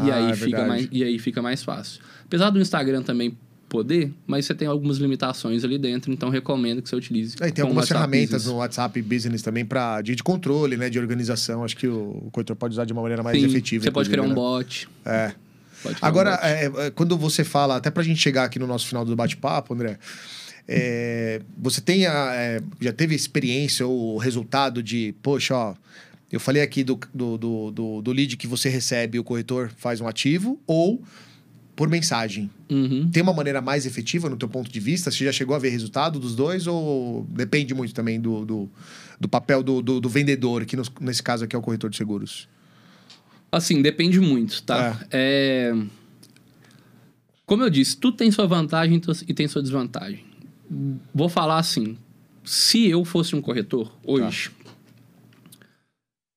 e, 0.04 0.10
Ah, 0.10 0.16
aí 0.16 0.30
é 0.30 0.34
fica 0.34 0.46
verdade. 0.46 0.68
mais, 0.68 0.88
e 0.92 1.02
aí 1.04 1.18
fica 1.18 1.42
mais 1.42 1.62
fácil. 1.62 2.00
Apesar 2.24 2.50
do 2.50 2.60
Instagram 2.60 3.02
também 3.02 3.36
poder, 3.68 4.12
mas 4.26 4.44
você 4.44 4.54
tem 4.54 4.68
algumas 4.68 4.98
limitações 4.98 5.64
ali 5.64 5.78
dentro, 5.78 6.12
então 6.12 6.28
recomendo 6.28 6.82
que 6.82 6.88
você 6.90 6.94
utilize. 6.96 7.36
Aí 7.40 7.50
tem 7.50 7.62
algumas 7.62 7.88
ferramentas 7.88 8.30
Business. 8.42 8.46
no 8.52 8.58
WhatsApp 8.58 9.00
Business 9.02 9.40
também 9.42 9.64
para 9.64 10.02
de, 10.02 10.14
de 10.14 10.22
controle, 10.22 10.76
né? 10.76 10.90
De 10.90 10.98
organização. 10.98 11.64
Acho 11.64 11.76
que 11.76 11.88
o, 11.88 12.22
o 12.26 12.30
corretor 12.30 12.54
pode 12.54 12.72
usar 12.74 12.84
de 12.84 12.92
uma 12.92 13.00
maneira 13.02 13.22
mais 13.22 13.38
Sim, 13.40 13.46
efetiva. 13.46 13.82
Você 13.84 13.90
pode 13.90 14.10
criar 14.10 14.22
um 14.22 14.30
inclusive, 14.30 14.58
bot. 14.58 14.88
né? 15.06 15.12
É. 15.26 15.34
criar 15.94 15.96
um 16.02 16.06
Agora, 16.06 16.30
bot. 16.32 16.44
é, 16.44 16.86
é, 16.86 16.90
quando 16.90 17.16
você 17.16 17.44
fala, 17.44 17.76
até 17.76 17.90
pra 17.90 18.02
gente 18.02 18.20
chegar 18.20 18.44
aqui 18.44 18.58
no 18.58 18.66
nosso 18.66 18.86
final 18.86 19.04
do 19.06 19.16
bate-papo, 19.16 19.72
André, 19.72 19.98
é, 20.68 21.40
você 21.58 21.80
tem 21.80 22.06
a, 22.06 22.32
é, 22.34 22.60
já 22.80 22.92
teve 22.92 23.14
experiência 23.14 23.86
ou 23.86 24.16
resultado 24.18 24.82
de, 24.82 25.14
poxa, 25.22 25.54
ó, 25.54 25.74
eu 26.30 26.40
falei 26.40 26.62
aqui 26.62 26.82
do, 26.82 26.98
do, 27.12 27.36
do, 27.36 27.70
do, 27.70 28.02
do 28.02 28.12
lead 28.12 28.36
que 28.36 28.46
você 28.46 28.68
recebe, 28.68 29.18
o 29.18 29.24
corretor 29.24 29.70
faz 29.76 30.00
um 30.00 30.08
ativo, 30.08 30.58
ou 30.66 31.02
por 31.76 31.88
mensagem. 31.88 32.50
Uhum. 32.70 33.10
Tem 33.10 33.22
uma 33.22 33.32
maneira 33.32 33.60
mais 33.60 33.86
efetiva 33.86 34.28
no 34.28 34.36
teu 34.36 34.48
ponto 34.48 34.70
de 34.70 34.80
vista? 34.80 35.10
Você 35.10 35.24
já 35.24 35.32
chegou 35.32 35.56
a 35.56 35.58
ver 35.58 35.70
resultado 35.70 36.18
dos 36.18 36.34
dois 36.34 36.66
ou 36.66 37.26
depende 37.30 37.74
muito 37.74 37.92
também 37.94 38.20
do, 38.20 38.44
do, 38.44 38.70
do 39.18 39.28
papel 39.28 39.62
do, 39.62 39.82
do, 39.82 40.00
do 40.00 40.08
vendedor, 40.08 40.64
que 40.64 40.76
nos- 40.76 40.92
nesse 41.00 41.22
caso 41.22 41.44
aqui 41.44 41.56
é 41.56 41.58
o 41.58 41.62
corretor 41.62 41.90
de 41.90 41.96
seguros? 41.96 42.48
Assim, 43.50 43.82
depende 43.82 44.20
muito, 44.20 44.62
tá? 44.62 44.98
É. 45.10 45.74
Como 47.44 47.62
eu 47.62 47.68
disse, 47.68 47.96
tudo 47.96 48.16
tem 48.16 48.30
sua 48.30 48.46
vantagem 48.46 49.00
e 49.28 49.34
tem 49.34 49.46
sua 49.48 49.62
desvantagem. 49.62 50.24
Vou 51.14 51.28
falar 51.28 51.58
assim: 51.58 51.96
se 52.44 52.88
eu 52.88 53.04
fosse 53.04 53.36
um 53.36 53.42
corretor 53.42 53.92
hoje. 54.04 54.50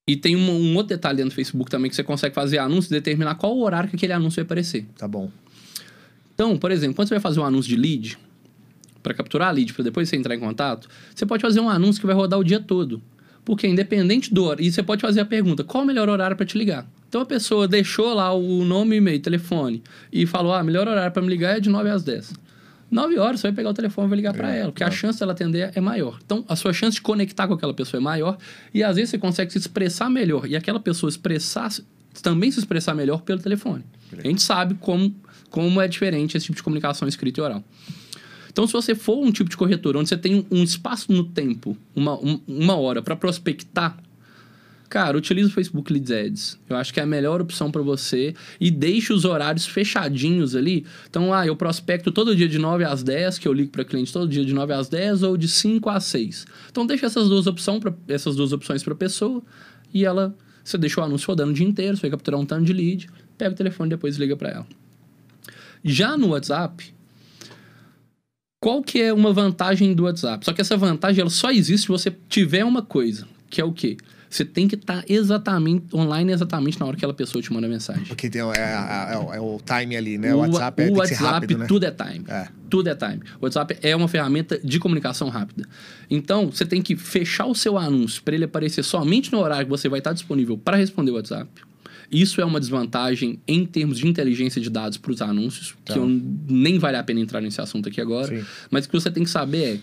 E 0.08 0.16
tem 0.16 0.36
um, 0.36 0.50
um 0.50 0.76
outro 0.76 0.94
detalhe 0.94 1.16
dentro 1.16 1.30
do 1.30 1.34
Facebook 1.34 1.68
também 1.68 1.90
que 1.90 1.96
você 1.96 2.04
consegue 2.04 2.34
fazer 2.34 2.58
anúncio 2.58 2.90
e 2.90 2.92
determinar 2.92 3.34
qual 3.34 3.56
o 3.56 3.62
horário 3.64 3.88
que 3.90 3.96
aquele 3.96 4.12
anúncio 4.12 4.36
vai 4.36 4.44
aparecer. 4.44 4.86
Tá 4.96 5.08
bom. 5.08 5.30
Então, 6.32 6.56
por 6.56 6.70
exemplo, 6.70 6.94
quando 6.94 7.08
você 7.08 7.14
vai 7.14 7.20
fazer 7.20 7.40
um 7.40 7.44
anúncio 7.44 7.68
de 7.68 7.76
lead, 7.76 8.18
para 9.02 9.14
capturar 9.14 9.52
lead, 9.52 9.72
para 9.72 9.82
depois 9.82 10.08
você 10.08 10.16
entrar 10.16 10.34
em 10.34 10.38
contato, 10.38 10.88
você 11.14 11.24
pode 11.26 11.40
fazer 11.40 11.60
um 11.60 11.68
anúncio 11.68 12.00
que 12.00 12.06
vai 12.06 12.14
rodar 12.14 12.38
o 12.38 12.44
dia 12.44 12.60
todo. 12.60 13.02
Porque 13.44 13.66
independente 13.66 14.34
do 14.34 14.44
horário, 14.44 14.64
e 14.64 14.70
você 14.70 14.82
pode 14.82 15.00
fazer 15.00 15.20
a 15.20 15.24
pergunta, 15.24 15.64
qual 15.64 15.82
o 15.82 15.86
melhor 15.86 16.08
horário 16.08 16.36
para 16.36 16.44
te 16.44 16.58
ligar? 16.58 16.86
Então 17.08 17.20
a 17.20 17.26
pessoa 17.26 17.66
deixou 17.66 18.12
lá 18.12 18.32
o 18.32 18.64
nome, 18.64 18.96
e-mail, 18.96 19.20
telefone 19.20 19.82
e 20.12 20.26
falou: 20.26 20.52
"Ah, 20.52 20.62
melhor 20.62 20.86
horário 20.88 21.12
para 21.12 21.22
me 21.22 21.28
ligar 21.28 21.56
é 21.56 21.60
de 21.60 21.68
9 21.68 21.88
às 21.88 22.02
10". 22.02 22.32
9 22.90 23.18
horas 23.18 23.40
você 23.40 23.48
vai 23.48 23.54
pegar 23.56 23.70
o 23.70 23.74
telefone 23.74 24.06
e 24.06 24.10
vai 24.10 24.16
ligar 24.16 24.32
para 24.34 24.54
É, 24.54 24.58
ela, 24.60 24.68
porque 24.70 24.84
tá. 24.84 24.88
a 24.88 24.92
chance 24.92 25.18
dela 25.18 25.32
atender 25.32 25.72
é 25.74 25.80
maior. 25.80 26.18
Então, 26.24 26.44
a 26.48 26.54
sua 26.56 26.72
chance 26.72 26.96
de 26.96 27.02
conectar 27.02 27.48
com 27.48 27.54
aquela 27.54 27.74
pessoa 27.74 28.00
é 28.00 28.02
maior 28.02 28.38
e 28.72 28.82
às 28.82 28.96
vezes 28.96 29.10
você 29.10 29.18
consegue 29.18 29.50
se 29.52 29.58
expressar 29.58 30.08
melhor 30.08 30.46
e 30.46 30.54
aquela 30.56 30.78
pessoa 30.80 31.10
expressar 31.10 31.68
também 32.22 32.50
se 32.50 32.58
expressar 32.58 32.94
melhor 32.94 33.22
pelo 33.22 33.40
telefone. 33.40 33.84
A 34.16 34.22
gente 34.26 34.40
sabe 34.42 34.74
como 34.76 35.14
como 35.50 35.80
é 35.80 35.88
diferente 35.88 36.36
esse 36.36 36.46
tipo 36.46 36.56
de 36.56 36.62
comunicação 36.62 37.06
escrita 37.08 37.40
e 37.40 37.42
oral. 37.42 37.64
Então, 38.50 38.66
se 38.66 38.72
você 38.72 38.94
for 38.94 39.18
um 39.22 39.30
tipo 39.30 39.50
de 39.50 39.56
corretor 39.56 39.96
onde 39.96 40.08
você 40.08 40.16
tem 40.16 40.46
um, 40.50 40.62
espaço 40.62 41.12
no 41.12 41.24
tempo, 41.24 41.76
uma, 41.94 42.14
um- 42.14 42.40
uma 42.48 42.74
hora 42.76 43.02
para 43.02 43.14
prospectar, 43.14 43.96
cara, 44.88 45.16
utilize 45.16 45.48
o 45.48 45.52
Facebook 45.52 45.92
Leads 45.92 46.10
Ads. 46.10 46.58
Eu 46.68 46.76
acho 46.76 46.92
que 46.92 47.00
é 47.00 47.02
a 47.02 47.06
melhor 47.06 47.40
opção 47.40 47.70
para 47.70 47.82
você 47.82 48.34
e 48.60 48.70
deixe 48.70 49.12
os 49.12 49.24
horários 49.24 49.66
fechadinhos 49.66 50.54
ali. 50.54 50.86
Então, 51.08 51.32
ah, 51.32 51.46
eu 51.46 51.56
prospecto 51.56 52.10
todo 52.10 52.34
dia 52.34 52.48
de 52.48 52.58
9 52.58 52.84
às 52.84 53.02
10, 53.02 53.38
que 53.38 53.46
eu 53.48 53.52
ligo 53.52 53.70
para 53.70 53.84
cliente 53.84 54.12
todo 54.12 54.28
dia 54.28 54.44
de 54.44 54.54
9 54.54 54.72
às 54.72 54.88
10 54.88 55.22
ou 55.22 55.36
de 55.36 55.48
5 55.48 55.88
às 55.90 56.04
6. 56.04 56.46
Então, 56.70 56.86
deixa 56.86 57.06
essas 57.06 57.28
duas, 57.28 57.46
opção 57.46 57.80
pra, 57.80 57.92
essas 58.08 58.36
duas 58.36 58.52
opções 58.52 58.82
para 58.82 58.92
a 58.92 58.96
pessoa 58.96 59.42
e 59.92 60.04
ela, 60.04 60.34
você 60.62 60.76
deixa 60.76 61.00
o 61.00 61.04
anúncio 61.04 61.28
rodando 61.28 61.50
o 61.50 61.54
dia 61.54 61.66
inteiro, 61.66 61.96
você 61.96 62.02
vai 62.02 62.10
capturar 62.10 62.40
um 62.40 62.46
tanto 62.46 62.64
de 62.64 62.72
lead, 62.72 63.08
pega 63.36 63.52
o 63.52 63.56
telefone 63.56 63.88
e 63.88 63.90
depois 63.90 64.16
liga 64.16 64.36
para 64.36 64.50
ela. 64.50 64.66
Já 65.84 66.16
no 66.16 66.28
WhatsApp, 66.28 66.92
qual 68.60 68.82
que 68.82 69.00
é 69.00 69.12
uma 69.12 69.32
vantagem 69.32 69.94
do 69.94 70.04
WhatsApp? 70.04 70.44
Só 70.44 70.52
que 70.52 70.60
essa 70.60 70.76
vantagem 70.76 71.20
ela 71.20 71.30
só 71.30 71.50
existe 71.50 71.82
se 71.82 71.88
você 71.88 72.14
tiver 72.28 72.64
uma 72.64 72.82
coisa, 72.82 73.26
que 73.48 73.60
é 73.60 73.64
o 73.64 73.72
quê? 73.72 73.96
Você 74.28 74.44
tem 74.44 74.66
que 74.66 74.74
estar 74.74 75.04
exatamente 75.08 75.94
online 75.94 76.32
exatamente 76.32 76.78
na 76.80 76.86
hora 76.86 76.96
que 76.96 77.00
aquela 77.00 77.14
pessoa 77.14 77.40
te 77.40 77.52
manda 77.52 77.68
mensagem. 77.68 78.04
Porque 78.04 78.28
tem, 78.28 78.40
é, 78.42 78.44
é- 78.56 79.14
é 79.14 79.18
o- 79.18 79.34
é 79.34 79.40
o 79.40 79.60
time 79.64 79.96
ali, 79.96 80.18
né? 80.18 80.34
O, 80.34 80.38
WhatsApp 80.38 80.82
é, 80.82 80.88
o 80.90 80.94
WhatsApp, 80.96 81.22
rápido, 81.24 81.58
né? 81.58 81.66
tudo 81.66 81.84
é 81.84 81.90
time. 81.90 82.24
É. 82.28 82.48
Tudo 82.68 82.88
é 82.88 82.94
time. 82.94 83.20
O 83.40 83.44
WhatsApp 83.44 83.78
é 83.82 83.94
uma 83.94 84.08
ferramenta 84.08 84.58
de 84.58 84.78
comunicação 84.80 85.28
rápida. 85.28 85.68
Então, 86.10 86.50
você 86.50 86.66
tem 86.66 86.82
que 86.82 86.96
fechar 86.96 87.46
o 87.46 87.54
seu 87.54 87.78
anúncio 87.78 88.22
para 88.22 88.34
ele 88.34 88.44
aparecer 88.44 88.82
somente 88.82 89.30
no 89.32 89.38
horário 89.38 89.66
que 89.66 89.70
você 89.70 89.88
vai 89.88 90.00
estar 90.00 90.12
disponível 90.12 90.58
para 90.58 90.76
responder 90.76 91.12
o 91.12 91.14
WhatsApp. 91.14 91.48
Isso 92.10 92.40
é 92.40 92.44
uma 92.44 92.60
desvantagem 92.60 93.40
em 93.48 93.64
termos 93.66 93.98
de 93.98 94.06
inteligência 94.06 94.60
de 94.60 94.70
dados 94.70 94.96
para 94.98 95.10
os 95.12 95.20
anúncios, 95.22 95.74
Tá. 95.84 95.92
que 95.94 95.98
eu 95.98 96.06
nem 96.06 96.78
vale 96.78 96.96
a 96.96 97.02
pena 97.02 97.18
entrar 97.20 97.40
nesse 97.40 97.60
assunto 97.60 97.88
aqui 97.88 98.00
agora. 98.00 98.28
Sim. 98.28 98.44
Mas 98.70 98.84
o 98.84 98.88
que 98.88 98.94
você 98.94 99.10
tem 99.10 99.24
que 99.24 99.30
saber 99.30 99.76
é: 99.76 99.78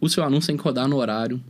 o 0.00 0.08
seu 0.08 0.22
anúncio 0.24 0.46
tem 0.48 0.56
que 0.56 0.62
rodar 0.62 0.88
no 0.88 0.96
horário 0.96 1.42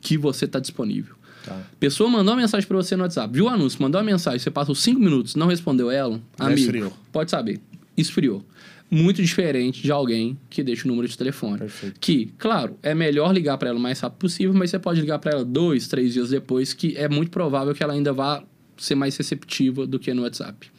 que 0.00 0.16
você 0.18 0.44
está 0.44 0.58
disponível. 0.58 1.14
Tá. 1.48 1.62
Pessoa 1.80 2.08
mandou 2.08 2.34
uma 2.34 2.40
mensagem 2.40 2.66
para 2.66 2.76
você 2.76 2.96
no 2.96 3.02
WhatsApp, 3.02 3.32
viu 3.32 3.46
o 3.46 3.48
anúncio, 3.48 3.80
mandou 3.80 4.00
uma 4.00 4.04
mensagem, 4.04 4.38
você 4.38 4.50
passou 4.50 4.74
cinco 4.74 5.00
minutos, 5.00 5.34
não 5.34 5.46
respondeu 5.46 5.90
ela, 5.90 6.20
Já 6.38 6.46
amigo, 6.46 6.60
esfriou. 6.60 6.92
pode 7.12 7.30
saber, 7.30 7.60
esfriou. 7.96 8.44
Muito 8.90 9.20
diferente 9.22 9.82
de 9.82 9.92
alguém 9.92 10.38
que 10.48 10.62
deixa 10.62 10.86
o 10.86 10.88
número 10.88 11.06
de 11.06 11.16
telefone. 11.18 11.58
Perfeito. 11.58 12.00
Que, 12.00 12.32
claro, 12.38 12.78
é 12.82 12.94
melhor 12.94 13.34
ligar 13.34 13.58
para 13.58 13.68
ela 13.68 13.78
o 13.78 13.82
mais 13.82 14.00
rápido 14.00 14.18
possível, 14.18 14.54
mas 14.54 14.70
você 14.70 14.78
pode 14.78 14.98
ligar 15.00 15.18
para 15.18 15.32
ela 15.32 15.44
dois, 15.44 15.86
três 15.88 16.14
dias 16.14 16.30
depois, 16.30 16.72
que 16.72 16.96
é 16.96 17.06
muito 17.06 17.30
provável 17.30 17.74
que 17.74 17.82
ela 17.82 17.92
ainda 17.92 18.14
vá 18.14 18.42
ser 18.78 18.94
mais 18.94 19.14
receptiva 19.14 19.86
do 19.86 19.98
que 19.98 20.14
no 20.14 20.22
WhatsApp. 20.22 20.70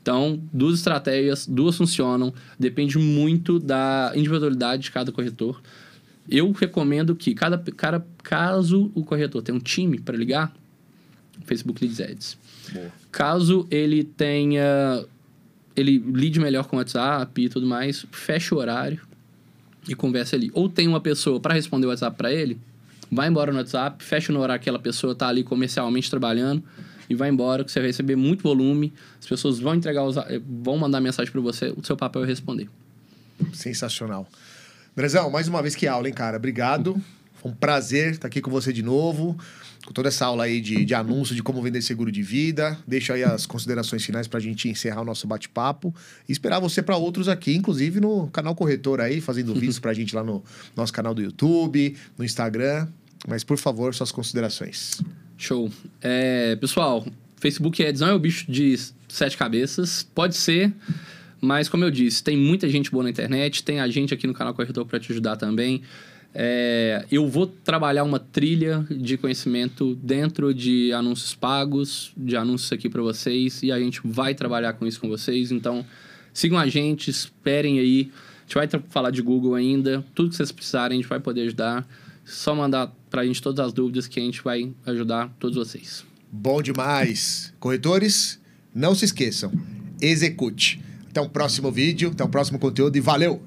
Então, 0.00 0.40
duas 0.50 0.76
estratégias, 0.78 1.46
duas 1.46 1.76
funcionam, 1.76 2.32
depende 2.58 2.96
muito 2.96 3.58
da 3.58 4.12
individualidade 4.14 4.84
de 4.84 4.90
cada 4.90 5.12
corretor. 5.12 5.60
Eu 6.28 6.50
recomendo 6.52 7.14
que 7.14 7.34
cada, 7.34 7.58
cada 7.58 8.04
caso 8.22 8.90
o 8.94 9.04
corretor 9.04 9.42
tenha 9.42 9.56
um 9.56 9.60
time 9.60 9.98
para 9.98 10.16
ligar, 10.16 10.54
Facebook 11.44 11.82
Leads 11.84 12.00
Ads. 12.00 12.38
Boa. 12.72 12.92
Caso 13.10 13.66
ele 13.70 14.04
tenha 14.04 15.04
ele 15.76 15.98
lide 15.98 16.38
melhor 16.38 16.66
com 16.66 16.76
o 16.76 16.78
WhatsApp 16.78 17.40
e 17.40 17.48
tudo 17.48 17.66
mais, 17.66 18.04
fecha 18.10 18.54
o 18.54 18.58
horário 18.58 19.00
e 19.88 19.94
conversa 19.94 20.36
ali. 20.36 20.50
Ou 20.52 20.68
tem 20.68 20.86
uma 20.86 21.00
pessoa 21.00 21.40
para 21.40 21.54
responder 21.54 21.86
o 21.86 21.88
WhatsApp 21.88 22.16
para 22.16 22.32
ele, 22.32 22.58
vai 23.10 23.28
embora 23.28 23.50
no 23.50 23.58
WhatsApp, 23.58 24.02
fecha 24.04 24.32
no 24.32 24.40
horário 24.40 24.62
que 24.62 24.68
aquela 24.68 24.78
pessoa 24.78 25.14
tá 25.14 25.28
ali 25.28 25.42
comercialmente 25.42 26.10
trabalhando 26.10 26.62
e 27.08 27.14
vai 27.14 27.28
embora, 27.28 27.64
que 27.64 27.72
você 27.72 27.80
vai 27.80 27.88
receber 27.88 28.14
muito 28.14 28.42
volume, 28.42 28.92
as 29.18 29.26
pessoas 29.26 29.58
vão 29.58 29.74
entregar 29.74 30.04
os, 30.04 30.16
vão 30.62 30.76
mandar 30.76 31.00
mensagem 31.00 31.32
para 31.32 31.40
você, 31.40 31.72
o 31.76 31.84
seu 31.84 31.96
papel 31.96 32.22
é 32.22 32.26
responder. 32.26 32.68
Sensacional. 33.52 34.28
Andrezão, 34.96 35.30
mais 35.30 35.46
uma 35.46 35.62
vez 35.62 35.74
que 35.76 35.86
aula, 35.86 36.08
hein, 36.08 36.14
cara? 36.14 36.36
Obrigado. 36.36 37.00
Foi 37.34 37.50
um 37.50 37.54
prazer 37.54 38.12
estar 38.12 38.26
aqui 38.26 38.40
com 38.40 38.50
você 38.50 38.72
de 38.72 38.82
novo. 38.82 39.38
Com 39.86 39.92
toda 39.92 40.08
essa 40.08 40.26
aula 40.26 40.44
aí 40.44 40.60
de, 40.60 40.84
de 40.84 40.94
anúncio 40.94 41.34
de 41.34 41.42
como 41.42 41.62
vender 41.62 41.80
seguro 41.80 42.12
de 42.12 42.22
vida. 42.22 42.76
Deixa 42.86 43.14
aí 43.14 43.22
as 43.22 43.46
considerações 43.46 44.04
finais 44.04 44.28
para 44.28 44.38
a 44.38 44.42
gente 44.42 44.68
encerrar 44.68 45.00
o 45.00 45.04
nosso 45.04 45.26
bate-papo. 45.26 45.94
E 46.28 46.32
esperar 46.32 46.58
você 46.58 46.82
para 46.82 46.96
outros 46.96 47.28
aqui, 47.28 47.54
inclusive 47.54 48.00
no 48.00 48.26
canal 48.28 48.54
Corretor 48.54 49.00
aí, 49.00 49.20
fazendo 49.20 49.54
vídeos 49.54 49.78
para 49.78 49.92
a 49.92 49.94
gente 49.94 50.14
lá 50.14 50.22
no 50.22 50.44
nosso 50.76 50.92
canal 50.92 51.14
do 51.14 51.22
YouTube, 51.22 51.96
no 52.18 52.24
Instagram. 52.24 52.88
Mas, 53.26 53.44
por 53.44 53.56
favor, 53.56 53.94
suas 53.94 54.12
considerações. 54.12 55.00
Show. 55.38 55.70
É, 56.02 56.56
pessoal, 56.56 57.06
Facebook 57.36 57.82
Ads 57.82 58.00
não 58.00 58.08
é 58.08 58.14
o 58.14 58.18
bicho 58.18 58.50
de 58.50 58.78
sete 59.08 59.36
cabeças. 59.36 60.06
Pode 60.14 60.36
ser, 60.36 60.72
mas, 61.40 61.68
como 61.68 61.84
eu 61.84 61.90
disse, 61.90 62.22
tem 62.22 62.36
muita 62.36 62.68
gente 62.68 62.90
boa 62.90 63.04
na 63.04 63.10
internet, 63.10 63.62
tem 63.62 63.80
a 63.80 63.88
gente 63.88 64.12
aqui 64.12 64.26
no 64.26 64.34
canal 64.34 64.52
Corretor 64.52 64.84
para 64.84 65.00
te 65.00 65.10
ajudar 65.12 65.36
também. 65.36 65.82
É, 66.32 67.04
eu 67.10 67.26
vou 67.26 67.46
trabalhar 67.46 68.04
uma 68.04 68.20
trilha 68.20 68.86
de 68.90 69.16
conhecimento 69.16 69.96
dentro 69.96 70.54
de 70.54 70.92
anúncios 70.92 71.34
pagos, 71.34 72.12
de 72.16 72.36
anúncios 72.36 72.70
aqui 72.72 72.88
para 72.88 73.02
vocês, 73.02 73.62
e 73.62 73.72
a 73.72 73.78
gente 73.80 74.00
vai 74.04 74.34
trabalhar 74.34 74.74
com 74.74 74.86
isso 74.86 75.00
com 75.00 75.08
vocês. 75.08 75.50
Então, 75.50 75.84
sigam 76.32 76.58
a 76.58 76.68
gente, 76.68 77.10
esperem 77.10 77.78
aí. 77.78 78.10
A 78.38 78.42
gente 78.42 78.54
vai 78.54 78.82
falar 78.90 79.10
de 79.10 79.22
Google 79.22 79.54
ainda, 79.54 80.04
tudo 80.14 80.30
que 80.30 80.36
vocês 80.36 80.52
precisarem, 80.52 80.98
a 80.98 81.00
gente 81.00 81.08
vai 81.08 81.20
poder 81.20 81.42
ajudar. 81.42 81.88
Só 82.24 82.54
mandar 82.54 82.94
para 83.08 83.22
a 83.22 83.24
gente 83.24 83.42
todas 83.42 83.66
as 83.66 83.72
dúvidas 83.72 84.06
que 84.06 84.20
a 84.20 84.22
gente 84.22 84.42
vai 84.42 84.72
ajudar 84.86 85.34
todos 85.40 85.56
vocês. 85.56 86.04
Bom 86.30 86.62
demais! 86.62 87.52
Corretores, 87.58 88.40
não 88.72 88.94
se 88.94 89.04
esqueçam, 89.04 89.52
execute. 90.00 90.80
Até 91.10 91.20
o 91.20 91.28
próximo 91.28 91.72
vídeo, 91.72 92.10
até 92.12 92.22
o 92.22 92.28
próximo 92.28 92.58
conteúdo 92.58 92.96
e 92.96 93.00
valeu! 93.00 93.42